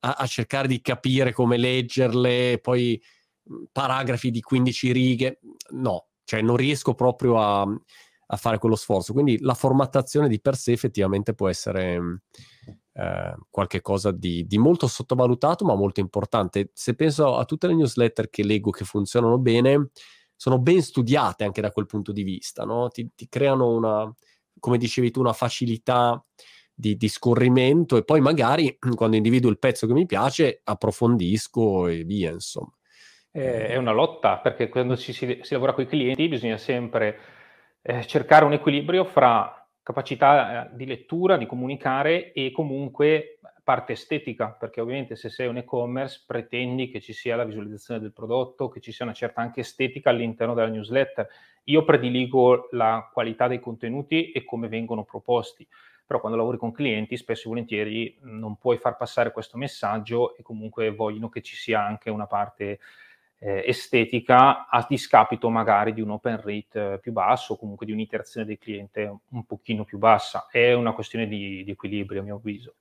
a, 0.00 0.14
a 0.14 0.26
cercare 0.26 0.68
di 0.68 0.80
capire 0.80 1.32
come 1.32 1.56
leggerle, 1.56 2.58
poi 2.60 3.00
mm, 3.50 3.64
paragrafi 3.72 4.30
di 4.30 4.40
15 4.40 4.92
righe, 4.92 5.40
no, 5.70 6.08
cioè 6.24 6.40
non 6.42 6.56
riesco 6.56 6.94
proprio 6.94 7.40
a 7.40 7.66
a 8.32 8.36
fare 8.36 8.58
quello 8.58 8.76
sforzo. 8.76 9.12
Quindi 9.12 9.38
la 9.40 9.54
formattazione 9.54 10.28
di 10.28 10.40
per 10.40 10.56
sé 10.56 10.72
effettivamente 10.72 11.34
può 11.34 11.48
essere 11.48 12.00
mm, 12.00 12.14
eh, 12.94 13.34
qualcosa 13.50 14.10
di, 14.10 14.46
di, 14.46 14.58
molto 14.58 14.86
sottovalutato, 14.86 15.64
ma 15.64 15.74
molto 15.74 16.00
importante. 16.00 16.70
Se 16.72 16.94
penso 16.94 17.36
a 17.36 17.44
tutte 17.44 17.66
le 17.66 17.74
newsletter 17.74 18.28
che 18.30 18.42
leggo 18.42 18.70
che 18.70 18.84
funzionano 18.84 19.38
bene, 19.38 19.90
sono 20.34 20.58
ben 20.58 20.82
studiate 20.82 21.44
anche 21.44 21.60
da 21.60 21.70
quel 21.70 21.86
punto 21.86 22.10
di 22.10 22.22
vista, 22.22 22.64
no? 22.64 22.88
ti, 22.88 23.08
ti, 23.14 23.28
creano 23.28 23.68
una, 23.68 24.12
come 24.62 24.78
dicevi 24.78 25.10
tu, 25.10 25.18
una 25.18 25.32
facilità 25.32 26.24
di, 26.72 26.96
di, 26.96 27.08
scorrimento 27.08 27.96
e 27.96 28.04
poi 28.04 28.20
magari 28.20 28.78
quando 28.94 29.16
individuo 29.16 29.50
il 29.50 29.58
pezzo 29.58 29.88
che 29.88 29.92
mi 29.92 30.06
piace 30.06 30.60
approfondisco 30.62 31.88
e 31.88 32.04
via, 32.04 32.30
insomma. 32.30 32.72
È 33.30 33.76
una 33.76 33.92
lotta 33.92 34.38
perché 34.38 34.68
quando 34.68 34.94
si, 34.94 35.12
si, 35.14 35.40
si 35.40 35.54
lavora 35.54 35.72
con 35.72 35.84
i 35.84 35.86
clienti 35.86 36.28
bisogna 36.28 36.58
sempre 36.58 37.18
eh, 37.80 38.06
cercare 38.06 38.44
un 38.44 38.52
equilibrio 38.52 39.04
fra 39.04 39.66
capacità 39.82 40.66
eh, 40.66 40.76
di 40.76 40.86
lettura, 40.86 41.38
di 41.38 41.46
comunicare 41.46 42.32
e 42.32 42.52
comunque 42.52 43.38
parte 43.64 43.92
estetica, 43.92 44.50
perché 44.50 44.80
ovviamente 44.80 45.16
se 45.16 45.30
sei 45.30 45.46
un 45.46 45.56
e-commerce 45.56 46.24
pretendi 46.26 46.90
che 46.90 47.00
ci 47.00 47.12
sia 47.12 47.36
la 47.36 47.44
visualizzazione 47.44 48.00
del 48.00 48.12
prodotto, 48.12 48.68
che 48.68 48.80
ci 48.80 48.92
sia 48.92 49.04
una 49.04 49.14
certa 49.14 49.40
anche 49.40 49.60
estetica 49.60 50.10
all'interno 50.10 50.54
della 50.54 50.68
newsletter. 50.68 51.28
Io 51.64 51.84
prediligo 51.84 52.68
la 52.72 53.08
qualità 53.12 53.46
dei 53.48 53.60
contenuti 53.60 54.32
e 54.32 54.44
come 54.44 54.68
vengono 54.68 55.04
proposti, 55.04 55.66
però 56.04 56.18
quando 56.20 56.38
lavori 56.38 56.58
con 56.58 56.72
clienti 56.72 57.16
spesso 57.16 57.46
e 57.46 57.48
volentieri 57.50 58.18
non 58.22 58.56
puoi 58.56 58.78
far 58.78 58.96
passare 58.96 59.32
questo 59.32 59.56
messaggio 59.56 60.36
e 60.36 60.42
comunque 60.42 60.90
vogliono 60.90 61.28
che 61.28 61.40
ci 61.40 61.56
sia 61.56 61.84
anche 61.84 62.10
una 62.10 62.26
parte 62.26 62.80
eh, 63.38 63.64
estetica 63.66 64.68
a 64.68 64.84
discapito 64.88 65.50
magari 65.50 65.92
di 65.92 66.00
un 66.00 66.10
open 66.10 66.40
rate 66.42 66.92
eh, 66.92 66.98
più 67.00 67.12
basso 67.12 67.54
o 67.54 67.58
comunque 67.58 67.86
di 67.86 67.92
un'interazione 67.92 68.46
del 68.46 68.58
cliente 68.58 69.18
un 69.30 69.44
pochino 69.44 69.84
più 69.84 69.98
bassa. 69.98 70.46
È 70.50 70.72
una 70.72 70.92
questione 70.92 71.26
di, 71.26 71.64
di 71.64 71.70
equilibrio 71.70 72.20
a 72.20 72.24
mio 72.24 72.36
avviso. 72.36 72.74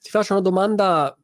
Ti 0.00 0.10
faccio 0.10 0.32
una 0.32 0.42
domanda 0.42 1.16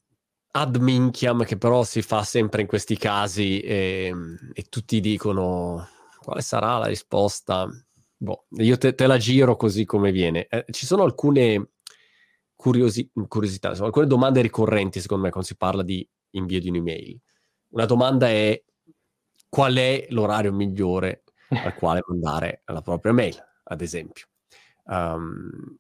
ad 0.53 0.77
minchiam 0.77 1.45
che 1.45 1.57
però 1.57 1.83
si 1.83 2.01
fa 2.01 2.23
sempre 2.23 2.63
in 2.63 2.67
questi 2.67 2.97
casi 2.97 3.61
e, 3.61 4.13
e 4.53 4.63
tutti 4.69 5.01
dicono 5.01 5.89
quale 6.27 6.41
sarà 6.41 6.79
la 6.79 6.87
risposta? 6.87 7.69
Boh, 8.17 8.47
io 8.57 8.77
te, 8.79 8.97
te 8.97 9.07
la 9.07 9.17
giro 9.17 9.55
così 9.55 9.85
come 9.85 10.11
viene. 10.11 10.49
Eh, 10.49 10.65
ci 10.73 10.85
sono 10.85 11.05
alcune 11.05 11.75
curiosi- 12.57 13.13
curiosità, 13.29 13.69
insomma, 13.69 13.87
alcune 13.87 14.09
domande 14.09 14.41
ricorrenti 14.43 14.99
secondo 15.01 15.23
me 15.23 15.31
quando 15.31 15.49
si 15.49 15.57
parla 15.57 15.85
di 15.85 16.09
invio 16.31 16.59
di 16.59 16.69
un'email. 16.69 17.21
Una 17.69 17.85
domanda 17.85 18.29
è 18.29 18.61
qual 19.49 19.77
è 19.77 20.09
l'orario 20.11 20.53
migliore 20.53 21.23
al 21.51 21.75
quale 21.79 22.03
mandare 22.05 22.63
la 22.65 22.83
propria 22.83 23.13
mail, 23.13 23.41
ad 23.63 23.81
esempio. 23.81 24.27
Um, 24.87 25.79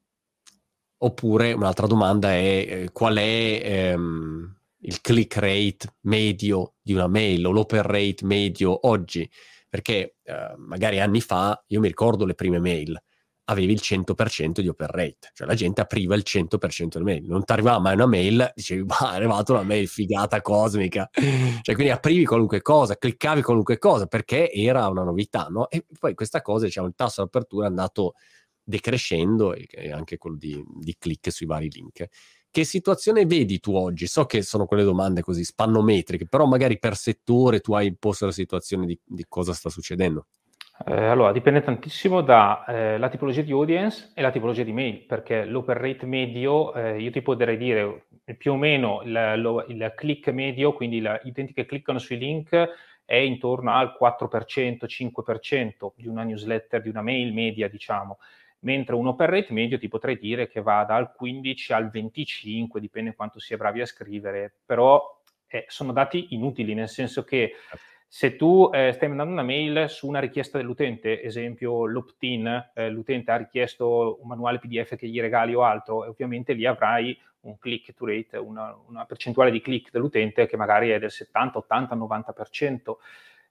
oppure 0.99 1.55
un'altra 1.55 1.89
domanda 1.89 2.31
è 2.31 2.67
eh, 2.69 2.89
qual 2.93 3.17
è 3.17 3.95
um, 3.97 4.57
il 4.79 5.01
click 5.01 5.35
rate 5.39 5.97
medio 6.03 6.75
di 6.81 6.93
una 6.93 7.09
mail 7.09 7.45
o 7.47 7.51
l'open 7.51 7.83
rate 7.83 8.25
medio 8.25 8.87
oggi, 8.87 9.29
perché 9.69 10.17
uh, 10.25 10.59
magari 10.59 11.01
anni 11.01 11.21
fa 11.21 11.63
io 11.69 11.81
mi 11.81 11.89
ricordo 11.89 12.25
le 12.25 12.35
prime 12.35 12.59
mail, 12.59 13.01
avevi 13.49 13.73
il 13.73 13.81
100% 13.83 14.61
di 14.61 14.69
open 14.69 14.89
rate, 14.89 15.31
cioè 15.33 15.47
la 15.47 15.55
gente 15.55 15.81
apriva 15.81 16.15
il 16.15 16.25
100% 16.25 16.99
delle 16.99 17.05
mail, 17.05 17.25
non 17.27 17.45
ti 17.45 17.53
arrivava 17.53 17.79
mai 17.79 17.95
una 17.95 18.07
mail, 18.07 18.53
dicevi, 18.55 18.83
ma 18.85 19.13
è 19.13 19.17
arrivata 19.17 19.53
una 19.53 19.63
mail 19.63 19.87
figata 19.87 20.41
cosmica, 20.41 21.09
cioè 21.63 21.75
quindi 21.75 21.93
aprivi 21.93 22.25
qualunque 22.25 22.61
cosa, 22.63 22.97
cliccavi 22.97 23.43
qualunque 23.43 23.79
cosa, 23.79 24.07
perché 24.07 24.51
era 24.51 24.89
una 24.89 25.05
novità, 25.05 25.47
no? 25.49 25.69
E 25.71 25.85
poi 25.99 26.15
questa 26.15 26.43
cosa, 26.43 26.65
diciamo, 26.65 26.89
il 26.89 26.95
tasso 26.97 27.23
di 27.23 27.29
apertura 27.29 27.67
è 27.67 27.69
andato 27.69 28.15
decrescendo 28.69 29.55
e 29.55 29.93
anche 29.93 30.17
quello 30.19 30.37
di, 30.37 30.61
di 30.81 30.97
click 30.99 31.31
sui 31.31 31.47
vari 31.47 31.71
link. 31.71 32.05
Che 32.57 32.65
situazione 32.65 33.27
vedi 33.27 33.61
tu 33.61 33.75
oggi? 33.75 34.07
So 34.07 34.25
che 34.25 34.41
sono 34.41 34.65
quelle 34.65 34.83
domande 34.83 35.21
così 35.21 35.45
spannometriche, 35.45 36.27
però 36.27 36.47
magari 36.47 36.79
per 36.79 36.95
settore 36.95 37.61
tu 37.61 37.75
hai 37.75 37.89
imposto 37.89 38.25
la 38.25 38.33
situazione 38.33 38.87
di, 38.87 38.99
di 39.05 39.27
cosa 39.29 39.53
sta 39.53 39.69
succedendo. 39.69 40.25
Eh, 40.87 41.05
allora, 41.05 41.33
dipende 41.33 41.61
tantissimo 41.61 42.23
dalla 42.23 42.65
eh, 42.65 43.11
tipologia 43.11 43.43
di 43.43 43.53
audience 43.53 44.11
e 44.15 44.23
la 44.23 44.31
tipologia 44.31 44.63
di 44.63 44.73
mail, 44.73 45.05
perché 45.05 45.45
l'open 45.45 45.77
rate 45.77 46.07
medio, 46.07 46.73
eh, 46.73 46.99
io 46.99 47.11
ti 47.11 47.21
potrei 47.21 47.59
dire 47.59 48.07
più 48.39 48.53
o 48.53 48.57
meno 48.57 49.03
il, 49.05 49.35
lo, 49.37 49.67
il 49.67 49.93
click 49.95 50.29
medio, 50.29 50.73
quindi 50.73 51.03
la, 51.03 51.21
gli 51.23 51.29
utenti 51.29 51.53
che 51.53 51.67
cliccano 51.67 51.99
sui 51.99 52.17
link 52.17 52.69
è 53.05 53.17
intorno 53.17 53.71
al 53.71 53.95
4%, 54.01 54.87
5% 54.87 55.93
di 55.95 56.09
una 56.09 56.23
newsletter, 56.23 56.81
di 56.81 56.89
una 56.89 57.03
mail 57.03 57.35
media, 57.35 57.69
diciamo, 57.69 58.17
mentre 58.61 58.95
un 58.95 59.07
open 59.07 59.27
rate 59.27 59.53
medio 59.53 59.79
ti 59.79 59.89
potrei 59.89 60.19
dire 60.19 60.49
che 60.49 60.63
va 60.63 60.85
dal 60.85 61.13
15 61.13 61.73
al 61.73 61.91
25, 61.91 62.81
dipende 62.81 63.15
quanto 63.15 63.39
si 63.39 63.55
è 63.55 63.57
bravi 63.57 63.81
a 63.81 63.87
scrivere, 63.87 64.53
però 64.65 65.21
eh, 65.47 65.65
sono 65.69 65.93
dati 65.93 66.29
inutili, 66.31 66.75
nel 66.75 66.89
senso 66.89 67.23
che 67.25 67.53
certo 67.69 67.85
se 68.09 68.37
tu 68.37 68.71
eh, 68.73 68.93
stai 68.93 69.09
mandando 69.09 69.33
una 69.33 69.43
mail 69.43 69.91
su 69.91 70.07
una 70.07 70.21
richiesta 70.21 70.59
dell'utente, 70.59 71.23
esempio 71.23 71.87
l'opt-in, 71.87 72.71
eh, 72.75 72.89
l'utente 72.89 73.31
ha 73.31 73.37
richiesto 73.37 74.19
un 74.21 74.29
manuale 74.29 74.59
PDF 74.59 74.97
che 74.97 75.09
gli 75.09 75.21
regali 75.21 75.55
o 75.55 75.63
altro, 75.65 76.05
e 76.05 76.09
ovviamente 76.09 76.53
lì 76.53 76.65
avrai 76.67 77.19
un 77.41 77.59
click 77.59 77.95
to 77.95 78.07
rate, 78.07 78.37
una, 78.39 78.77
una 78.87 79.05
percentuale 79.05 79.51
di 79.51 79.61
click 79.61 79.91
dell'utente 79.91 80.47
che 80.47 80.57
magari 80.57 80.91
è 80.91 80.99
del 80.99 81.11
70, 81.11 81.59
80, 81.59 81.97
90%. 81.97 82.95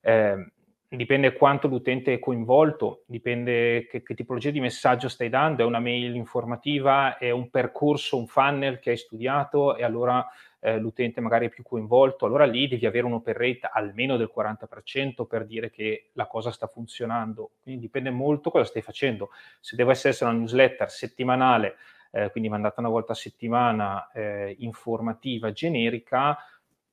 Eh, 0.01 0.51
dipende 0.95 1.33
quanto 1.33 1.67
l'utente 1.67 2.13
è 2.13 2.19
coinvolto, 2.19 3.03
dipende 3.07 3.87
che, 3.87 4.03
che, 4.03 4.13
tipologia 4.13 4.51
di 4.51 4.59
messaggio 4.59 5.09
stai 5.09 5.29
dando, 5.29 5.63
è 5.63 5.65
una 5.65 5.79
mail 5.79 6.15
informativa, 6.15 7.17
è 7.17 7.31
un 7.31 7.49
percorso, 7.49 8.17
un 8.17 8.27
funnel 8.27 8.79
che 8.79 8.91
hai 8.91 8.97
studiato 8.97 9.75
e 9.75 9.83
allora 9.83 10.25
eh, 10.59 10.77
l'utente 10.79 11.21
magari 11.21 11.45
è 11.45 11.49
più 11.49 11.63
coinvolto, 11.63 12.25
allora 12.25 12.45
lì 12.45 12.67
devi 12.67 12.85
avere 12.85 13.05
un 13.05 13.13
open 13.13 13.33
rate 13.33 13.69
almeno 13.71 14.17
del 14.17 14.31
40% 14.35 15.25
per 15.25 15.45
dire 15.45 15.69
che 15.69 16.09
la 16.13 16.27
cosa 16.27 16.51
sta 16.51 16.67
funzionando. 16.67 17.51
Quindi 17.61 17.81
dipende 17.81 18.09
molto 18.09 18.49
cosa 18.49 18.65
stai 18.65 18.81
facendo. 18.81 19.29
Se 19.59 19.75
deve 19.75 19.91
essere 19.91 20.25
una 20.25 20.39
newsletter 20.39 20.89
settimanale, 20.89 21.75
eh, 22.11 22.31
quindi 22.31 22.49
mandata 22.49 22.79
una 22.79 22.89
volta 22.89 23.11
a 23.11 23.15
settimana, 23.15 24.09
eh, 24.11 24.55
informativa, 24.59 25.51
generica, 25.51 26.37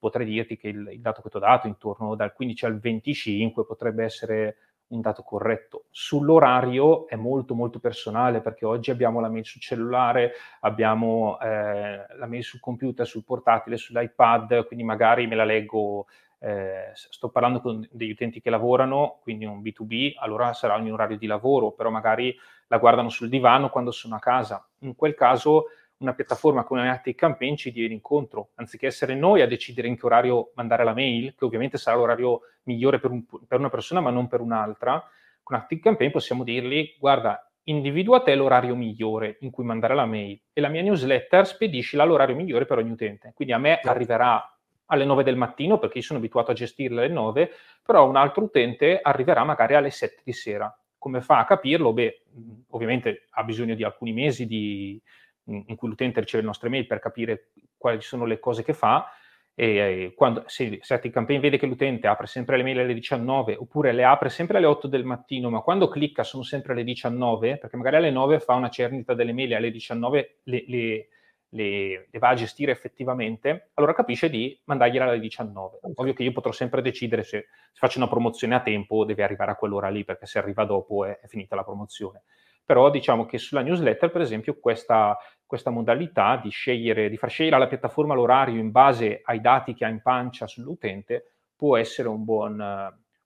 potrei 0.03 0.27
dirti 0.27 0.57
che 0.57 0.67
il, 0.67 0.89
il 0.95 1.01
dato 1.01 1.23
che 1.23 1.29
ti 1.29 1.37
ho 1.37 1.39
dato, 1.39 1.69
intorno 1.69 2.17
dal 2.17 2.33
15 2.33 2.67
al 2.67 2.81
25, 2.81 3.65
potrebbe 3.65 4.03
essere 4.03 4.57
un 4.89 5.01
dato 5.01 5.23
corretto. 5.23 5.85
Sull'orario 5.91 7.07
è 7.07 7.15
molto 7.15 7.55
molto 7.55 7.79
personale 7.79 8.41
perché 8.41 8.67
oggi 8.67 8.91
abbiamo 8.91 9.21
la 9.21 9.29
mail 9.29 9.45
sul 9.45 9.61
cellulare, 9.61 10.33
abbiamo 10.63 11.39
eh, 11.39 12.05
la 12.17 12.27
mail 12.27 12.43
sul 12.43 12.59
computer, 12.59 13.07
sul 13.07 13.23
portatile, 13.23 13.77
sull'iPad, 13.77 14.67
quindi 14.67 14.85
magari 14.85 15.29
me 15.29 15.37
la 15.37 15.45
leggo, 15.45 16.07
eh, 16.41 16.91
sto 16.95 17.29
parlando 17.29 17.61
con 17.61 17.89
degli 17.93 18.11
utenti 18.11 18.41
che 18.41 18.51
lavorano, 18.51 19.21
quindi 19.23 19.45
un 19.45 19.63
B2B, 19.63 20.15
allora 20.19 20.53
sarà 20.53 20.75
un 20.75 20.91
orario 20.91 21.17
di 21.17 21.27
lavoro, 21.27 21.71
però 21.71 21.91
magari 21.91 22.37
la 22.67 22.79
guardano 22.79 23.09
sul 23.09 23.29
divano 23.29 23.71
quando 23.71 23.93
sono 23.93 24.17
a 24.17 24.19
casa. 24.19 24.67
In 24.81 24.97
quel 24.97 25.15
caso 25.15 25.67
una 26.03 26.15
piattaforma 26.15 26.65
come 26.65 26.89
Active 26.89 27.17
Campaign 27.17 27.55
ci 27.55 27.71
viene 27.71 27.95
incontro, 27.95 28.51
anziché 28.57 28.87
essere 28.87 29.15
noi 29.15 29.41
a 29.41 29.47
decidere 29.47 29.89
in 29.89 29.97
che 29.97 30.07
orario 30.07 30.51
mandare 30.55 30.85
la 30.85 30.93
mail, 30.93 31.35
che 31.37 31.45
ovviamente 31.45 31.79
sarà 31.79 31.97
l'orario 31.97 32.41
migliore 32.65 32.99
per, 33.01 33.11
un, 33.11 33.25
per 33.25 33.59
una 33.59 33.71
persona 33.71 34.01
ma 34.01 34.11
non 34.11 34.29
per 34.29 34.41
un'altra, 34.41 35.03
con 35.43 35.57
Active 35.57 35.81
Campaign 35.81 36.11
possiamo 36.11 36.45
dirgli 36.45 36.95
guarda, 36.99 37.51
individua 37.65 38.23
te 38.23 38.35
l'orario 38.35 38.75
migliore 38.75 39.37
in 39.41 39.51
cui 39.51 39.65
mandare 39.65 39.95
la 39.95 40.07
mail 40.07 40.41
e 40.53 40.61
la 40.61 40.69
mia 40.69 40.83
newsletter 40.83 41.47
spediscila 41.47 42.03
all'orario 42.03 42.35
migliore 42.35 42.65
per 42.65 42.79
ogni 42.79 42.91
utente. 42.91 43.33
Quindi 43.35 43.55
a 43.55 43.59
me 43.59 43.81
arriverà 43.83 44.47
alle 44.87 45.05
9 45.05 45.23
del 45.23 45.37
mattino 45.37 45.79
perché 45.79 45.99
io 45.99 46.05
sono 46.05 46.19
abituato 46.19 46.51
a 46.51 46.55
gestirla 46.55 47.03
alle 47.03 47.13
9, 47.13 47.51
però 47.83 48.09
un 48.09 48.17
altro 48.17 48.45
utente 48.45 49.01
arriverà 49.01 49.45
magari 49.45 49.75
alle 49.75 49.91
7 49.91 50.23
di 50.25 50.33
sera. 50.33 50.75
Come 50.99 51.21
fa 51.21 51.39
a 51.39 51.45
capirlo? 51.45 51.93
Beh, 51.93 52.23
ovviamente 52.71 53.27
ha 53.31 53.43
bisogno 53.43 53.75
di 53.75 53.83
alcuni 53.83 54.13
mesi 54.13 54.47
di, 54.47 55.01
in 55.45 55.77
cui 55.77 55.89
l'utente 55.89 56.21
riceve 56.21 56.43
le 56.43 56.49
nostre 56.49 56.69
mail 56.69 56.87
per 56.87 56.99
capire 57.01 57.51
quali 57.77 58.01
sono 58.01 58.25
le 58.25 58.39
cose 58.39 58.63
che 58.63 58.75
fa 58.75 59.09
e 59.55 60.15
quando, 60.17 60.45
se 60.47 60.79
Setting 60.81 61.13
Campaign 61.13 61.41
vede 61.41 61.59
che 61.59 61.67
l'utente 61.67 62.07
apre 62.07 62.27
sempre 62.27 62.57
le 62.57 62.63
mail 62.63 62.79
alle 62.79 62.95
19 62.95 63.57
oppure 63.57 63.93
le 63.93 64.03
apre 64.03 64.31
sempre 64.31 64.57
alle 64.57 64.67
8 64.67 64.89
del 64.89 65.05
mattino 65.05 65.51
ma 65.51 65.61
quando 65.61 65.89
clicca 65.89 66.25
sono 66.25 66.43
sempre 66.43 66.73
alle 66.73 66.85
19 66.85 67.59
perché 67.59 67.77
magari 67.77 67.97
alle 67.97 68.11
9 68.11 68.41
fa 68.41 68.55
una 68.55 68.71
cernita 68.71 69.13
delle 69.13 69.35
mail 69.35 69.53
e 69.53 69.57
alle 69.57 69.71
19 69.71 70.39
le, 70.45 70.65
le, 70.69 71.09
le, 71.51 72.09
le, 72.11 72.19
va 72.19 72.31
a 72.31 72.35
gestire 72.35 72.73
effettivamente 72.73 73.73
allora 73.75 73.93
capisce 73.93 74.31
di 74.31 74.59
mandargliela 74.65 75.05
alle 75.05 75.21
19 75.21 75.81
ovvio 75.97 76.15
che 76.15 76.23
io 76.23 76.33
potrò 76.33 76.51
sempre 76.51 76.81
decidere 76.81 77.23
se, 77.23 77.49
se 77.73 77.79
faccio 77.79 77.99
una 77.99 78.09
promozione 78.09 78.55
a 78.55 78.63
tempo 78.63 79.05
deve 79.05 79.23
arrivare 79.23 79.51
a 79.51 79.57
quell'ora 79.57 79.91
lì 79.91 80.03
perché 80.03 80.25
se 80.25 80.39
arriva 80.39 80.65
dopo 80.65 81.05
è, 81.05 81.21
è 81.21 81.27
finita 81.27 81.57
la 81.57 81.65
promozione 81.65 82.23
però 82.65 82.91
diciamo 82.91 83.27
che 83.27 83.39
sulla 83.39 83.63
newsletter, 83.63 84.11
per 84.11 84.21
esempio, 84.21 84.59
questa, 84.59 85.17
questa 85.47 85.71
modalità 85.71 86.41
di, 86.43 86.51
scegliere, 86.51 87.09
di 87.09 87.17
far 87.17 87.31
scegliere 87.31 87.57
alla 87.57 87.69
piattaforma 87.69 88.15
l'orario 88.15 88.61
in 88.61 88.71
base 88.71 89.21
ai 89.25 89.41
dati 89.41 89.75
che 89.75 89.85
ha 89.85 89.89
in 89.89 90.01
pancia 90.01 90.47
sull'utente 90.47 91.33
può 91.63 91.77
essere 91.77 92.09
un 92.09 92.25
buon, 92.25 92.57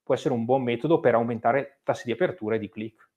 può 0.03 0.15
essere 0.15 0.35
un 0.35 0.45
buon 0.45 0.63
metodo 0.63 1.01
per 1.01 1.15
aumentare 1.15 1.81
tassi 1.83 2.03
di 2.05 2.13
apertura 2.13 2.57
e 2.57 2.59
di 2.59 2.69
click. 2.69 3.09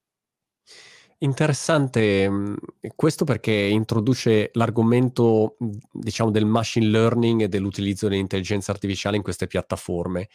Interessante 1.21 2.29
mm, 2.29 2.55
questo 2.95 3.25
perché 3.25 3.51
introduce 3.51 4.51
l'argomento, 4.53 5.57
diciamo, 5.91 6.31
del 6.31 6.45
machine 6.45 6.85
learning 6.85 7.41
e 7.41 7.47
dell'utilizzo 7.49 8.07
dell'intelligenza 8.07 8.71
artificiale 8.71 9.17
in 9.17 9.23
queste 9.23 9.47
piattaforme. 9.47 10.29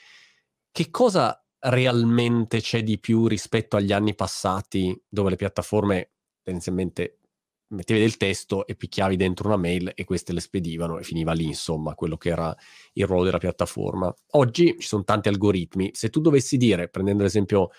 Che 0.71 0.91
cosa 0.91 1.44
realmente 1.65 2.61
c'è 2.61 2.83
di 2.83 2.99
più 2.99 3.27
rispetto 3.27 3.77
agli 3.77 3.93
anni 3.93 4.15
passati 4.15 4.99
dove 5.09 5.31
le 5.31 5.37
piattaforme 5.37 6.11
tendenzialmente 6.43 7.21
mettevi 7.69 8.01
del 8.01 8.17
testo 8.17 8.67
e 8.67 8.77
picchiavi 8.77 9.17
dentro 9.17 9.49
una 9.49 9.57
mail 9.57 9.91
e 9.95 10.05
queste 10.05 10.33
le 10.33 10.41
spedivano 10.41 10.99
e 10.99 11.03
finiva 11.03 11.33
lì 11.33 11.45
insomma 11.45 11.95
quello 11.95 12.17
che 12.17 12.29
era 12.29 12.55
il 12.93 13.07
ruolo 13.07 13.25
della 13.25 13.39
piattaforma. 13.39 14.15
Oggi 14.33 14.77
ci 14.79 14.87
sono 14.87 15.05
tanti 15.05 15.29
algoritmi, 15.29 15.91
se 15.93 16.11
tu 16.11 16.21
dovessi 16.21 16.57
dire, 16.57 16.89
prendendo 16.89 17.23
l'esempio 17.23 17.71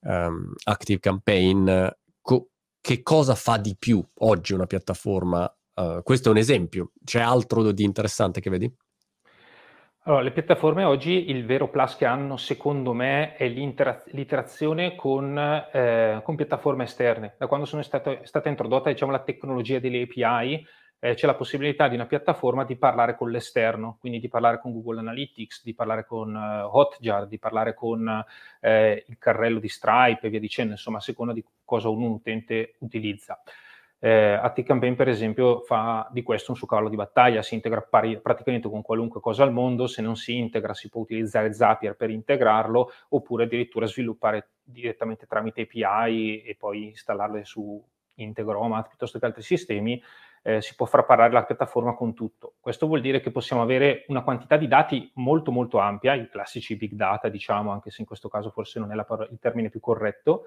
um, 0.00 0.52
Active 0.64 1.00
Campaign, 1.00 1.88
co- 2.20 2.50
che 2.80 3.02
cosa 3.02 3.34
fa 3.34 3.58
di 3.58 3.76
più 3.76 4.02
oggi 4.18 4.54
una 4.54 4.66
piattaforma? 4.66 5.52
Uh, 5.74 6.02
questo 6.02 6.28
è 6.28 6.32
un 6.32 6.38
esempio, 6.38 6.92
c'è 7.04 7.20
altro 7.20 7.70
di 7.72 7.84
interessante 7.84 8.40
che 8.40 8.48
vedi? 8.48 8.72
Allora, 10.06 10.22
le 10.22 10.30
piattaforme 10.30 10.84
oggi 10.84 11.30
il 11.30 11.44
vero 11.44 11.68
plus 11.68 11.96
che 11.96 12.04
hanno, 12.04 12.36
secondo 12.36 12.92
me, 12.92 13.34
è 13.34 13.48
l'interazione 13.48 14.94
con, 14.94 15.36
eh, 15.36 16.20
con 16.22 16.36
piattaforme 16.36 16.84
esterne. 16.84 17.34
Da 17.36 17.48
quando 17.48 17.66
sono 17.66 17.82
stato, 17.82 18.20
è 18.20 18.24
stata 18.24 18.48
introdotta 18.48 18.88
diciamo, 18.88 19.10
la 19.10 19.24
tecnologia 19.24 19.80
delle 19.80 20.02
API, 20.02 20.64
eh, 21.00 21.14
c'è 21.14 21.26
la 21.26 21.34
possibilità 21.34 21.88
di 21.88 21.96
una 21.96 22.06
piattaforma 22.06 22.64
di 22.64 22.76
parlare 22.76 23.16
con 23.16 23.32
l'esterno, 23.32 23.96
quindi 23.98 24.20
di 24.20 24.28
parlare 24.28 24.60
con 24.60 24.70
Google 24.70 25.00
Analytics, 25.00 25.64
di 25.64 25.74
parlare 25.74 26.06
con 26.06 26.32
uh, 26.32 26.76
Hotjar, 26.76 27.26
di 27.26 27.40
parlare 27.40 27.74
con 27.74 28.24
eh, 28.60 29.04
il 29.08 29.18
carrello 29.18 29.58
di 29.58 29.68
Stripe 29.68 30.24
e 30.24 30.30
via 30.30 30.38
dicendo, 30.38 30.70
insomma, 30.74 30.98
a 30.98 31.00
seconda 31.00 31.32
di 31.32 31.44
cosa 31.64 31.88
un 31.88 32.02
utente 32.02 32.76
utilizza. 32.78 33.42
Eh, 33.98 34.32
ActiveCampaign, 34.32 34.94
per 34.94 35.08
esempio, 35.08 35.60
fa 35.60 36.08
di 36.12 36.22
questo 36.22 36.50
un 36.50 36.56
suo 36.56 36.66
cavallo 36.66 36.88
di 36.88 36.96
battaglia, 36.96 37.42
si 37.42 37.54
integra 37.54 37.80
pari, 37.80 38.20
praticamente 38.20 38.68
con 38.68 38.82
qualunque 38.82 39.20
cosa 39.20 39.42
al 39.42 39.52
mondo, 39.52 39.86
se 39.86 40.02
non 40.02 40.16
si 40.16 40.36
integra 40.36 40.74
si 40.74 40.88
può 40.88 41.00
utilizzare 41.00 41.52
Zapier 41.52 41.96
per 41.96 42.10
integrarlo, 42.10 42.90
oppure 43.10 43.44
addirittura 43.44 43.86
sviluppare 43.86 44.50
direttamente 44.62 45.26
tramite 45.26 45.62
API 45.62 46.42
e 46.42 46.56
poi 46.58 46.88
installarle 46.88 47.44
su 47.44 47.82
Integromat 48.18 48.88
piuttosto 48.88 49.18
che 49.18 49.26
altri 49.26 49.42
sistemi, 49.42 50.02
eh, 50.42 50.62
si 50.62 50.74
può 50.74 50.86
far 50.86 51.04
parlare 51.04 51.32
la 51.32 51.44
piattaforma 51.44 51.94
con 51.94 52.14
tutto. 52.14 52.54
Questo 52.60 52.86
vuol 52.86 53.00
dire 53.00 53.20
che 53.20 53.30
possiamo 53.30 53.62
avere 53.62 54.04
una 54.08 54.22
quantità 54.22 54.56
di 54.56 54.68
dati 54.68 55.10
molto 55.14 55.50
molto 55.50 55.78
ampia, 55.78 56.14
i 56.14 56.28
classici 56.28 56.76
big 56.76 56.92
data, 56.92 57.28
diciamo, 57.28 57.72
anche 57.72 57.90
se 57.90 58.02
in 58.02 58.06
questo 58.06 58.28
caso 58.28 58.50
forse 58.50 58.78
non 58.78 58.92
è 58.92 58.94
la, 58.94 59.06
il 59.30 59.38
termine 59.40 59.68
più 59.68 59.80
corretto, 59.80 60.46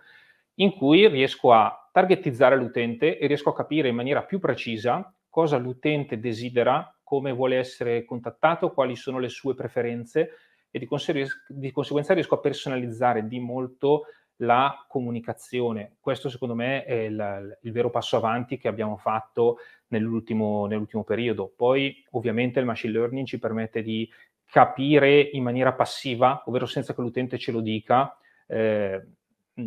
in 0.59 0.75
cui 0.75 1.07
riesco 1.07 1.51
a 1.51 1.89
targetizzare 1.91 2.55
l'utente 2.55 3.17
e 3.17 3.27
riesco 3.27 3.49
a 3.49 3.55
capire 3.55 3.89
in 3.89 3.95
maniera 3.95 4.23
più 4.23 4.39
precisa 4.39 5.13
cosa 5.29 5.57
l'utente 5.57 6.19
desidera, 6.19 6.93
come 7.03 7.31
vuole 7.31 7.57
essere 7.57 8.03
contattato, 8.05 8.71
quali 8.71 8.95
sono 8.95 9.19
le 9.19 9.29
sue 9.29 9.55
preferenze 9.55 10.31
e 10.71 10.79
di, 10.79 10.85
conseguenza, 10.85 11.35
di 11.47 11.71
conseguenza 11.71 12.13
riesco 12.13 12.35
a 12.35 12.39
personalizzare 12.39 13.27
di 13.27 13.39
molto 13.39 14.05
la 14.41 14.85
comunicazione. 14.87 15.97
Questo 15.99 16.29
secondo 16.29 16.55
me 16.55 16.83
è 16.83 16.93
il, 16.93 17.57
il 17.61 17.71
vero 17.71 17.89
passo 17.89 18.17
avanti 18.17 18.57
che 18.57 18.67
abbiamo 18.67 18.97
fatto 18.97 19.57
nell'ultimo, 19.87 20.65
nell'ultimo, 20.65 21.03
periodo. 21.03 21.51
Poi 21.55 22.03
ovviamente 22.11 22.59
il 22.59 22.65
machine 22.65 22.93
learning 22.93 23.25
ci 23.25 23.39
permette 23.39 23.81
di 23.81 24.09
capire 24.45 25.19
in 25.19 25.43
maniera 25.43 25.73
passiva, 25.73 26.43
ovvero 26.45 26.65
senza 26.65 26.93
che 26.93 27.01
l'utente 27.01 27.37
ce 27.37 27.51
lo 27.51 27.59
dica, 27.61 28.17
eh, 28.47 29.03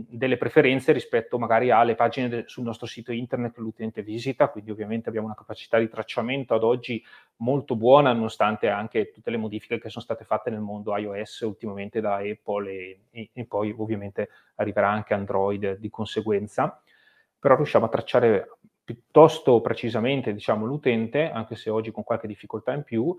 delle 0.09 0.37
preferenze 0.37 0.93
rispetto 0.93 1.39
magari 1.39 1.71
alle 1.71 1.95
pagine 1.95 2.29
de- 2.29 2.45
sul 2.47 2.65
nostro 2.65 2.87
sito 2.87 3.13
internet 3.13 3.55
che 3.55 3.61
l'utente 3.61 4.03
visita, 4.03 4.49
quindi 4.49 4.71
ovviamente 4.71 5.09
abbiamo 5.09 5.27
una 5.27 5.37
capacità 5.37 5.79
di 5.79 5.89
tracciamento 5.89 6.55
ad 6.55 6.63
oggi 6.63 7.03
molto 7.37 7.77
buona, 7.77 8.13
nonostante 8.13 8.69
anche 8.69 9.11
tutte 9.11 9.31
le 9.31 9.37
modifiche 9.37 9.79
che 9.79 9.89
sono 9.89 10.05
state 10.05 10.25
fatte 10.25 10.51
nel 10.51 10.61
mondo 10.61 10.97
iOS 10.97 11.41
ultimamente 11.41 12.01
da 12.01 12.17
Apple 12.17 12.71
e, 12.71 13.01
e, 13.11 13.31
e 13.33 13.45
poi 13.45 13.75
ovviamente 13.77 14.29
arriverà 14.57 14.91
anche 14.91 15.15
Android 15.15 15.79
di 15.79 15.91
conseguenza, 15.91 16.81
però 17.39 17.57
riusciamo 17.57 17.87
a 17.87 17.89
tracciare 17.89 18.59
piuttosto 18.85 19.61
precisamente 19.61 20.33
diciamo, 20.33 20.67
l'utente, 20.67 21.31
anche 21.31 21.57
se 21.57 21.71
oggi 21.71 21.91
con 21.91 22.05
qualche 22.05 22.27
difficoltà 22.27 22.73
in 22.73 22.83
più, 22.83 23.17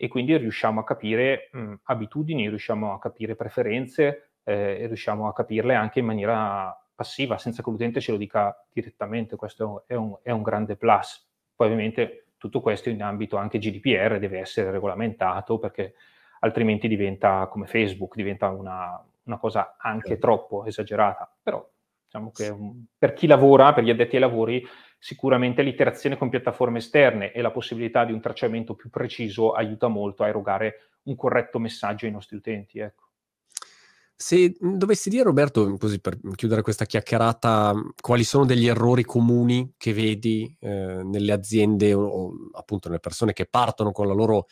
e 0.00 0.08
quindi 0.08 0.36
riusciamo 0.36 0.80
a 0.80 0.84
capire 0.84 1.48
mh, 1.52 1.74
abitudini, 1.84 2.48
riusciamo 2.48 2.92
a 2.92 2.98
capire 3.00 3.34
preferenze, 3.34 4.30
eh, 4.48 4.78
e 4.80 4.86
riusciamo 4.86 5.28
a 5.28 5.34
capirle 5.34 5.74
anche 5.74 5.98
in 5.98 6.06
maniera 6.06 6.74
passiva, 6.94 7.36
senza 7.36 7.62
che 7.62 7.70
l'utente 7.70 8.00
ce 8.00 8.12
lo 8.12 8.16
dica 8.16 8.64
direttamente. 8.72 9.36
Questo 9.36 9.84
è 9.86 9.94
un, 9.94 10.16
è 10.22 10.30
un 10.30 10.42
grande 10.42 10.76
plus. 10.76 11.28
Poi 11.54 11.66
ovviamente 11.66 12.28
tutto 12.38 12.62
questo 12.62 12.88
in 12.88 13.02
ambito 13.02 13.36
anche 13.36 13.58
GDPR 13.58 14.18
deve 14.18 14.38
essere 14.38 14.70
regolamentato 14.70 15.58
perché 15.58 15.94
altrimenti 16.40 16.88
diventa 16.88 17.46
come 17.48 17.66
Facebook, 17.66 18.14
diventa 18.14 18.48
una, 18.48 19.04
una 19.24 19.36
cosa 19.36 19.76
anche 19.78 20.14
sì. 20.14 20.18
troppo 20.18 20.64
esagerata. 20.64 21.30
Però 21.42 21.68
diciamo 22.04 22.30
che 22.30 22.48
um, 22.48 22.86
per 22.96 23.12
chi 23.12 23.26
lavora, 23.26 23.74
per 23.74 23.84
gli 23.84 23.90
addetti 23.90 24.14
ai 24.14 24.22
lavori, 24.22 24.66
sicuramente 24.98 25.60
l'iterazione 25.62 26.16
con 26.16 26.30
piattaforme 26.30 26.78
esterne 26.78 27.32
e 27.32 27.42
la 27.42 27.50
possibilità 27.50 28.06
di 28.06 28.12
un 28.12 28.20
tracciamento 28.20 28.74
più 28.74 28.88
preciso 28.88 29.52
aiuta 29.52 29.88
molto 29.88 30.22
a 30.22 30.28
erogare 30.28 30.88
un 31.02 31.16
corretto 31.16 31.58
messaggio 31.58 32.06
ai 32.06 32.12
nostri 32.12 32.36
utenti. 32.36 32.78
Ecco. 32.78 33.07
Se 34.20 34.56
dovessi 34.58 35.10
dire, 35.10 35.22
Roberto, 35.22 35.76
così 35.78 36.00
per 36.00 36.18
chiudere 36.34 36.62
questa 36.62 36.86
chiacchierata, 36.86 37.72
quali 38.00 38.24
sono 38.24 38.44
degli 38.44 38.66
errori 38.66 39.04
comuni 39.04 39.74
che 39.76 39.92
vedi 39.92 40.56
eh, 40.58 41.02
nelle 41.04 41.30
aziende 41.30 41.94
o, 41.94 42.32
appunto 42.52 42.88
nelle 42.88 42.98
persone 42.98 43.32
che 43.32 43.46
partono 43.46 43.92
con 43.92 44.08
la 44.08 44.14
loro 44.14 44.46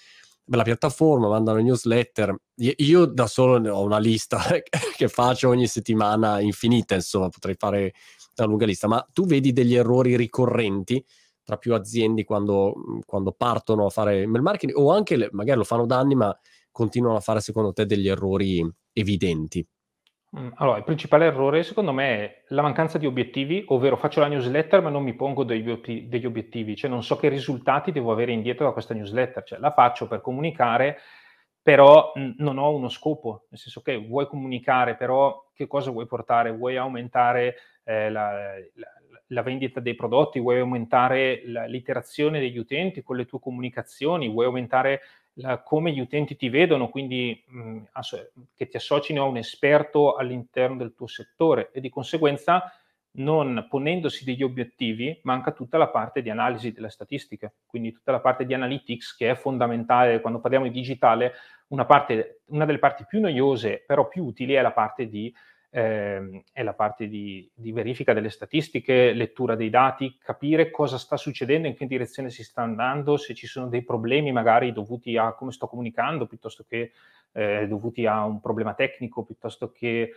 bella 0.45 0.63
piattaforma, 0.63 1.27
mandano 1.27 1.59
newsletter. 1.59 2.33
Io 2.77 3.07
da 3.07 3.27
solo 3.27 3.69
ho 3.69 3.83
una 3.83 3.99
lista 3.99 4.39
che 4.97 5.09
faccio 5.09 5.49
ogni 5.49 5.67
settimana 5.67 6.39
infinita, 6.39 6.95
insomma, 6.95 7.29
potrei 7.29 7.57
fare 7.59 7.93
una 8.37 8.47
lunga 8.47 8.67
lista, 8.67 8.87
ma 8.87 9.05
tu 9.13 9.27
vedi 9.27 9.53
degli 9.53 9.75
errori 9.75 10.15
ricorrenti 10.15 11.05
tra 11.43 11.57
più 11.57 11.75
aziende 11.75 12.23
quando, 12.23 12.73
quando 13.05 13.33
partono 13.33 13.87
a 13.87 13.91
fare 13.91 14.23
email 14.23 14.43
marketing 14.43 14.79
o 14.79 14.93
anche 14.93 15.29
magari 15.33 15.59
lo 15.59 15.65
fanno 15.65 15.87
da 15.87 15.99
anni, 15.99 16.15
ma 16.15 16.37
continuano 16.77 17.17
a 17.17 17.23
fare 17.23 17.41
secondo 17.41 17.73
te 17.73 17.87
degli 17.87 18.07
errori 18.07 18.63
evidenti? 18.93 19.67
Mm, 20.39 20.49
allora, 20.57 20.77
il 20.77 20.85
principale 20.85 21.25
errore 21.25 21.63
secondo 21.63 21.91
me 21.93 22.19
è 22.19 22.43
la 22.49 22.61
mancanza 22.61 22.99
di 22.99 23.07
obiettivi, 23.07 23.65
ovvero 23.69 23.97
faccio 23.97 24.21
la 24.21 24.27
newsletter 24.27 24.83
ma 24.83 24.91
non 24.91 25.03
mi 25.03 25.15
pongo 25.15 25.43
degli, 25.43 25.73
degli 26.07 26.27
obiettivi, 26.27 26.77
cioè 26.77 26.91
non 26.91 27.03
so 27.03 27.17
che 27.17 27.31
risultati 27.31 27.93
devo 27.93 28.13
avere 28.13 28.33
indietro 28.33 28.67
da 28.67 28.73
questa 28.73 28.93
newsletter, 28.93 29.43
cioè 29.43 29.59
la 29.59 29.73
faccio 29.73 30.07
per 30.07 30.21
comunicare, 30.21 30.99
però 31.63 32.13
non 32.37 32.59
ho 32.59 32.75
uno 32.75 32.91
scopo, 32.91 33.47
nel 33.49 33.59
senso 33.59 33.81
che 33.81 33.97
vuoi 33.97 34.27
comunicare, 34.27 34.97
però 34.97 35.49
che 35.55 35.67
cosa 35.67 35.91
vuoi 35.91 36.07
portare? 36.07 36.53
Vuoi 36.53 36.77
aumentare 36.77 37.55
eh, 37.85 38.11
la, 38.11 38.33
la, 38.75 38.89
la, 39.29 39.43
vendita 39.43 39.81
dei 39.81 39.95
prodotti, 39.95 40.41
vuoi 40.41 40.61
aumentare 40.61 41.41
l'iterazione 41.69 42.39
degli 42.39 42.59
utenti 42.59 43.03
con 43.03 43.17
le 43.17 43.25
tue 43.25 43.41
comunicazioni, 43.41 44.29
vuoi 44.29 44.45
aumentare 44.45 45.01
la, 45.39 45.59
come 45.63 45.93
gli 45.93 46.01
utenti 46.01 46.37
ti 46.37 46.49
vedono, 46.49 46.89
quindi 46.89 47.43
mh, 47.47 47.83
asso- 47.93 48.31
che 48.55 48.69
ti 48.69 48.77
associno 48.77 49.23
a 49.23 49.27
un 49.27 49.37
esperto 49.37 50.15
all'interno 50.17 50.77
del 50.77 50.95
tuo 50.95 51.07
settore 51.07 51.71
e 51.73 51.81
di 51.81 51.89
conseguenza 51.91 52.71
non 53.19 53.67
ponendosi 53.71 54.25
degli 54.25 54.43
obiettivi 54.43 55.19
manca 55.23 55.53
tutta 55.53 55.79
la 55.79 55.89
parte 55.89 56.21
di 56.21 56.29
analisi 56.29 56.73
delle 56.73 56.91
statistiche, 56.91 57.55
quindi 57.67 57.93
tutta 57.93 58.13
la 58.13 58.21
parte 58.21 58.45
di 58.45 58.53
analytics 58.53 59.17
che 59.17 59.31
è 59.31 59.35
fondamentale. 59.35 60.21
Quando 60.21 60.41
parliamo 60.41 60.67
di 60.67 60.71
digitale, 60.73 61.33
una, 61.69 61.87
parte, 61.87 62.43
una 62.47 62.67
delle 62.67 62.79
parti 62.79 63.07
più 63.07 63.21
noiose 63.21 63.83
però 63.87 64.07
più 64.07 64.25
utili 64.25 64.53
è 64.53 64.61
la 64.61 64.73
parte 64.73 65.09
di 65.09 65.33
eh, 65.77 66.43
è 66.55 66.63
la 66.63 66.73
parte 66.73 67.07
di, 67.07 67.47
di, 67.53 67.71
verifica 67.71 68.15
delle 68.15 68.31
statistiche, 68.31 69.13
lettura 69.13 69.57
dei 69.57 69.69
dati, 69.69 70.17
capire 70.19 70.71
cosa 70.71 70.97
sta 70.97 71.19
succedendo, 71.19 71.69
in 71.69 71.77
che 71.77 71.87
direzione 71.87 72.31
si 72.31 72.43
sta 72.43 72.63
andando, 72.63 73.19
se 73.19 73.35
ci 73.35 73.47
sono 73.47 73.69
dei 73.69 73.83
problemi 73.83 74.33
magari 74.33 74.73
dovuti 74.73 75.19
a 75.19 75.35
come 75.35 75.53
sto 75.53 75.67
comunicando, 75.67 76.25
piuttosto 76.25 76.65
che 76.67 76.93
eh, 77.33 77.67
dovuti 77.69 78.07
a 78.07 78.25
un 78.25 78.41
problema 78.41 78.73
tecnico, 78.73 79.23
piuttosto 79.23 79.71
che 79.71 80.13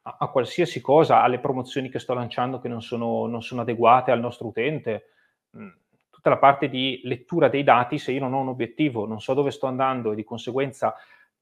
a, 0.00 0.16
a, 0.18 0.28
qualsiasi 0.28 0.80
cosa, 0.80 1.20
alle 1.20 1.40
promozioni 1.40 1.90
che 1.90 1.98
sto 1.98 2.14
lanciando 2.14 2.58
che 2.58 2.68
non 2.68 2.80
sono, 2.80 3.26
non 3.26 3.42
sono 3.42 3.60
adeguate 3.60 4.12
al 4.12 4.20
nostro 4.20 4.46
utente. 4.46 5.10
Mm, 5.58 5.68
tutta 6.08 6.30
la 6.30 6.38
parte 6.38 6.70
di 6.70 7.02
lettura 7.04 7.48
dei 7.48 7.64
dati, 7.64 7.98
se 7.98 8.12
io 8.12 8.20
non 8.20 8.32
ho 8.32 8.40
un 8.40 8.48
obiettivo, 8.48 9.06
non 9.06 9.20
so 9.20 9.34
dove 9.34 9.50
sto 9.50 9.66
andando 9.66 10.12
e 10.12 10.14
di 10.14 10.24
conseguenza 10.24 10.94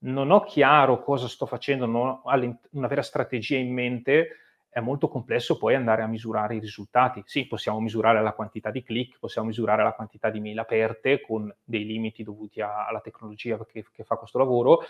non 0.04 0.30
ho 0.30 0.40
chiaro 0.42 1.02
cosa 1.02 1.28
sto 1.28 1.46
facendo, 1.46 1.86
non 1.86 2.08
ho 2.08 2.22
una 2.70 2.88
vera 2.88 3.02
strategia 3.02 3.56
in 3.56 3.72
mente, 3.72 4.38
è 4.68 4.80
molto 4.80 5.08
complesso 5.08 5.56
poi 5.56 5.74
andare 5.74 6.02
a 6.02 6.06
misurare 6.06 6.56
i 6.56 6.58
risultati. 6.58 7.22
Sì, 7.26 7.46
possiamo 7.46 7.80
misurare 7.80 8.20
la 8.22 8.32
quantità 8.32 8.70
di 8.70 8.82
click, 8.82 9.18
possiamo 9.18 9.46
misurare 9.46 9.82
la 9.82 9.92
quantità 9.92 10.30
di 10.30 10.40
mail 10.40 10.58
aperte 10.58 11.20
con 11.20 11.54
dei 11.62 11.84
limiti 11.84 12.22
dovuti 12.22 12.60
a, 12.60 12.86
alla 12.86 13.00
tecnologia 13.00 13.56
che, 13.64 13.84
che, 13.92 14.04
fa 14.04 14.16
questo 14.16 14.38
lavoro, 14.38 14.82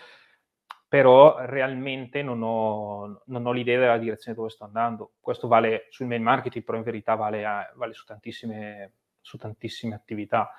però 0.87 1.37
realmente 1.45 2.21
non 2.23 2.41
ho, 2.41 3.21
non 3.25 3.45
ho, 3.45 3.51
l'idea 3.51 3.79
della 3.79 3.97
direzione 3.97 4.35
dove 4.35 4.49
sto 4.49 4.63
andando. 4.63 5.11
Questo 5.19 5.47
vale 5.47 5.85
sul 5.91 6.07
mail 6.07 6.21
marketing, 6.21 6.65
però 6.65 6.77
in 6.77 6.83
verità 6.83 7.15
vale, 7.15 7.45
a, 7.45 7.71
vale 7.75 7.93
su, 7.93 8.05
tantissime, 8.05 8.91
su 9.21 9.37
tantissime 9.37 9.93
attività. 9.93 10.49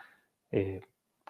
E 0.48 0.88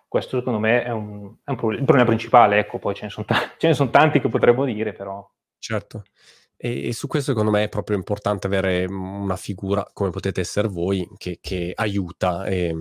questo 0.09 0.38
secondo 0.38 0.59
me 0.59 0.83
è, 0.83 0.90
un, 0.90 1.35
è 1.45 1.51
un 1.51 1.57
problem- 1.57 1.85
problema 1.85 2.09
principale, 2.09 2.59
ecco, 2.59 2.79
poi 2.79 2.95
ce 2.95 3.05
ne, 3.05 3.11
sono 3.11 3.27
t- 3.27 3.73
sono 3.73 3.90
tanti 3.90 4.21
che 4.21 4.29
potremmo 4.29 4.64
dire, 4.64 4.92
però. 4.92 5.29
Certo. 5.59 6.05
E, 6.59 6.88
e, 6.88 6.92
su 6.95 7.07
questo 7.07 7.33
secondo 7.33 7.51
me 7.51 7.64
è 7.64 7.69
proprio 7.69 7.99
importante 7.99 8.47
avere 8.47 8.87
una 8.87 9.37
figura 9.37 9.87
come 9.92 10.09
potete 10.09 10.40
essere 10.40 10.69
voi 10.69 11.07
che, 11.19 11.38
che 11.40 11.73
aiuta. 11.75 12.47
E, 12.47 12.75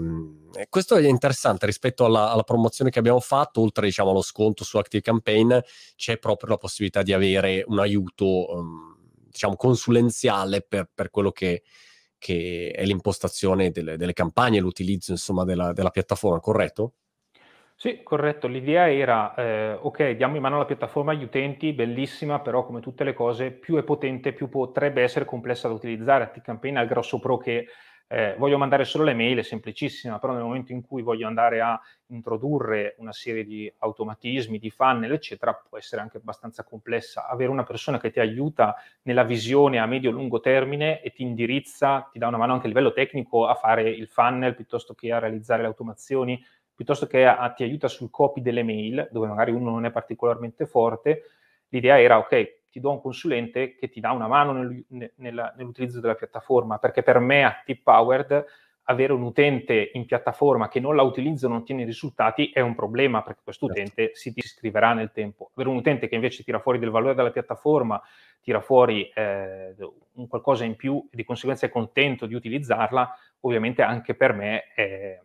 e, 0.54 0.68
questo 0.70 0.96
è 0.96 1.06
interessante 1.08 1.66
rispetto 1.66 2.06
alla, 2.06 2.32
alla, 2.32 2.44
promozione 2.44 2.90
che 2.90 3.00
abbiamo 3.00 3.20
fatto, 3.20 3.62
oltre 3.62 3.86
diciamo, 3.88 4.12
allo 4.12 4.22
sconto 4.22 4.64
su 4.64 4.78
Active 4.78 5.04
Campaign, 5.04 5.58
c'è 5.96 6.18
proprio 6.20 6.52
la 6.52 6.58
possibilità 6.58 7.02
di 7.04 7.12
avere 7.12 7.64
un 7.68 7.80
aiuto 7.80 8.54
um, 8.56 8.96
diciamo 9.30 9.56
consulenziale 9.58 10.62
per, 10.62 10.90
per 10.94 11.10
quello 11.10 11.32
che, 11.32 11.64
che, 12.18 12.72
è 12.74 12.86
l'impostazione 12.86 13.72
delle, 13.72 13.98
delle 13.98 14.14
campagne, 14.14 14.60
l'utilizzo 14.60 15.12
insomma 15.12 15.44
della, 15.44 15.74
della 15.74 15.90
piattaforma, 15.90 16.40
corretto? 16.40 16.94
Sì, 17.86 18.02
corretto. 18.02 18.48
L'idea 18.48 18.92
era, 18.92 19.36
eh, 19.36 19.74
ok, 19.80 20.12
diamo 20.14 20.36
in 20.38 20.42
mano 20.42 20.58
la 20.58 20.66
piattaforma 20.66 21.12
agli 21.12 21.22
utenti, 21.24 21.72
bellissima, 21.72 22.40
però 22.40 22.66
come 22.66 22.80
tutte 22.82 23.04
le 23.04 23.14
cose, 23.14 23.52
più 23.52 23.76
è 23.76 23.84
potente, 23.84 24.34
più 24.34 24.50
potrebbe 24.50 25.04
essere 25.04 25.24
complessa 25.26 25.68
da 25.68 25.76
utilizzare. 25.76 26.24
ActiveCampaign 26.24 26.78
ha 26.78 26.82
il 26.82 26.88
grosso 26.88 27.20
pro 27.20 27.38
che 27.38 27.68
eh, 28.08 28.34
voglio 28.40 28.58
mandare 28.58 28.86
solo 28.86 29.04
le 29.04 29.14
mail, 29.14 29.38
è 29.38 29.44
semplicissima, 29.44 30.18
però 30.18 30.34
nel 30.34 30.42
momento 30.42 30.72
in 30.72 30.82
cui 30.82 31.04
voglio 31.04 31.28
andare 31.28 31.62
a 31.62 31.80
introdurre 32.08 32.96
una 32.98 33.12
serie 33.12 33.44
di 33.46 33.72
automatismi, 33.78 34.58
di 34.58 34.72
funnel, 34.72 35.12
eccetera, 35.12 35.54
può 35.54 35.78
essere 35.78 36.02
anche 36.02 36.18
abbastanza 36.18 36.64
complessa. 36.64 37.28
Avere 37.28 37.52
una 37.52 37.64
persona 37.64 38.00
che 38.00 38.10
ti 38.10 38.20
aiuta 38.20 38.76
nella 39.04 39.24
visione 39.24 39.78
a 39.78 39.86
medio-lungo 39.86 40.40
termine 40.40 41.02
e 41.04 41.12
ti 41.12 41.22
indirizza, 41.22 42.10
ti 42.12 42.18
dà 42.18 42.28
una 42.30 42.38
mano 42.38 42.54
anche 42.54 42.66
a 42.66 42.70
livello 42.70 42.94
tecnico 42.94 43.46
a 43.46 43.54
fare 43.54 43.88
il 43.92 44.08
funnel 44.08 44.56
piuttosto 44.56 44.96
che 44.96 45.12
a 45.12 45.20
realizzare 45.20 45.62
le 45.62 45.68
automazioni, 45.68 46.44
piuttosto 46.76 47.08
che 47.08 47.26
a, 47.26 47.50
ti 47.52 47.64
aiuta 47.64 47.88
sul 47.88 48.10
copy 48.10 48.42
delle 48.42 48.64
mail, 48.64 49.08
dove 49.12 49.28
magari 49.28 49.52
uno 49.52 49.72
non 49.72 49.86
è 49.86 49.92
particolarmente 49.92 50.66
forte, 50.66 51.24
l'idea 51.70 52.00
era, 52.00 52.18
ok, 52.18 52.64
ti 52.70 52.80
do 52.80 52.92
un 52.92 53.02
consulente 53.02 53.76
che 53.76 53.90
ti 53.90 54.02
dà 54.02 54.12
una 54.12 54.28
mano 54.28 54.52
nel, 54.52 54.86
nel, 55.16 55.54
nell'utilizzo 55.56 56.02
della 56.02 56.16
piattaforma, 56.16 56.78
perché 56.78 57.04
per 57.04 57.20
me 57.20 57.46
a 57.46 57.62
Tip 57.64 57.84
Powered 57.84 58.46
avere 58.88 59.14
un 59.14 59.24
utente 59.24 59.92
in 59.94 60.06
piattaforma 60.06 60.68
che 60.68 60.80
non 60.80 60.96
la 60.96 61.02
utilizza, 61.02 61.48
non 61.48 61.58
ottiene 61.58 61.86
risultati, 61.86 62.52
è 62.52 62.60
un 62.60 62.76
problema, 62.76 63.24
perché 63.24 63.42
questo 63.44 63.68
certo. 63.68 63.82
utente 63.82 64.16
si 64.16 64.32
iscriverà 64.36 64.94
nel 64.94 65.12
tempo. 65.12 65.52
Avere 65.54 65.70
un 65.70 65.78
utente 65.78 66.08
che 66.08 66.16
invece 66.16 66.44
tira 66.44 66.60
fuori 66.60 66.78
del 66.78 66.92
valore 66.92 67.16
dalla 67.16 67.32
piattaforma, 67.32 68.02
tira 68.42 68.62
fuori 68.62 69.10
eh, 69.16 69.76
un 70.14 70.28
qualcosa 70.28 70.66
in 70.66 70.76
più 70.76 71.08
e 71.12 71.16
di 71.16 71.24
conseguenza 71.24 71.66
è 71.66 71.70
contento 71.70 72.28
di 72.28 72.36
utilizzarla, 72.36 73.18
ovviamente 73.42 73.82
anche 73.82 74.14
per 74.14 74.34
me 74.34 74.72
è, 74.74 75.20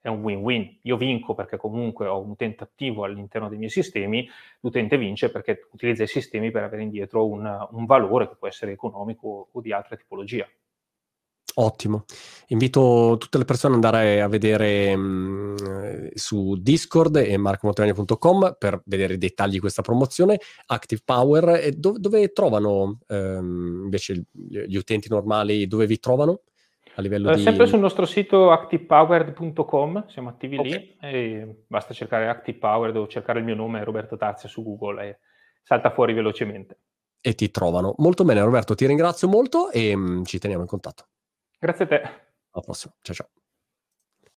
è 0.00 0.08
un 0.08 0.22
win-win. 0.22 0.78
Io 0.82 0.96
vinco 0.96 1.34
perché 1.34 1.56
comunque 1.56 2.06
ho 2.06 2.20
un 2.20 2.30
utente 2.30 2.64
attivo 2.64 3.04
all'interno 3.04 3.48
dei 3.48 3.58
miei 3.58 3.70
sistemi, 3.70 4.28
l'utente 4.60 4.96
vince 4.96 5.30
perché 5.30 5.68
utilizza 5.72 6.02
i 6.02 6.08
sistemi 6.08 6.50
per 6.50 6.64
avere 6.64 6.82
indietro 6.82 7.26
un, 7.26 7.68
un 7.70 7.84
valore 7.86 8.28
che 8.28 8.36
può 8.36 8.48
essere 8.48 8.72
economico 8.72 9.48
o 9.52 9.60
di 9.60 9.72
altra 9.72 9.96
tipologia. 9.96 10.48
Ottimo. 11.54 12.04
Invito 12.48 13.16
tutte 13.18 13.36
le 13.36 13.44
persone 13.44 13.74
ad 13.76 13.84
andare 13.84 14.22
a 14.22 14.28
vedere 14.28 14.96
mh, 14.96 16.10
su 16.14 16.54
Discord 16.56 17.16
e 17.16 17.36
marcomontagna.com 17.36 18.56
per 18.58 18.80
vedere 18.84 19.14
i 19.14 19.18
dettagli 19.18 19.52
di 19.52 19.58
questa 19.58 19.82
promozione. 19.82 20.38
Active 20.66 21.02
Power, 21.04 21.70
dove, 21.74 21.98
dove 21.98 22.32
trovano 22.32 23.00
ehm, 23.08 23.80
invece 23.84 24.26
gli 24.32 24.76
utenti 24.76 25.08
normali, 25.10 25.66
dove 25.66 25.86
vi 25.86 25.98
trovano? 25.98 26.42
A 27.00 27.02
livello 27.02 27.30
eh, 27.30 27.36
di... 27.36 27.42
Sempre 27.42 27.66
sul 27.66 27.80
nostro 27.80 28.06
sito 28.06 28.50
activepowered.com, 28.50 30.06
siamo 30.06 30.28
attivi 30.28 30.58
okay. 30.58 30.70
lì, 30.70 30.96
e 31.00 31.64
basta 31.66 31.92
cercare 31.92 32.28
ActivePowered 32.28 32.96
o 32.96 33.06
cercare 33.08 33.40
il 33.40 33.44
mio 33.44 33.54
nome, 33.54 33.82
Roberto 33.82 34.16
Tarzia, 34.16 34.48
su 34.48 34.62
Google 34.62 35.08
e 35.08 35.18
salta 35.62 35.90
fuori 35.90 36.12
velocemente. 36.12 36.78
E 37.20 37.34
ti 37.34 37.50
trovano. 37.50 37.94
Molto 37.98 38.24
bene 38.24 38.40
Roberto, 38.42 38.74
ti 38.74 38.86
ringrazio 38.86 39.28
molto 39.28 39.70
e 39.70 39.94
mh, 39.94 40.00
mm, 40.00 40.22
ci 40.24 40.38
teniamo 40.38 40.62
in 40.62 40.68
contatto. 40.68 41.06
Grazie 41.58 41.84
a 41.84 41.88
te. 41.88 42.00
Alla 42.52 42.64
prossima, 42.64 42.94
ciao 43.02 43.14
ciao. 43.14 43.39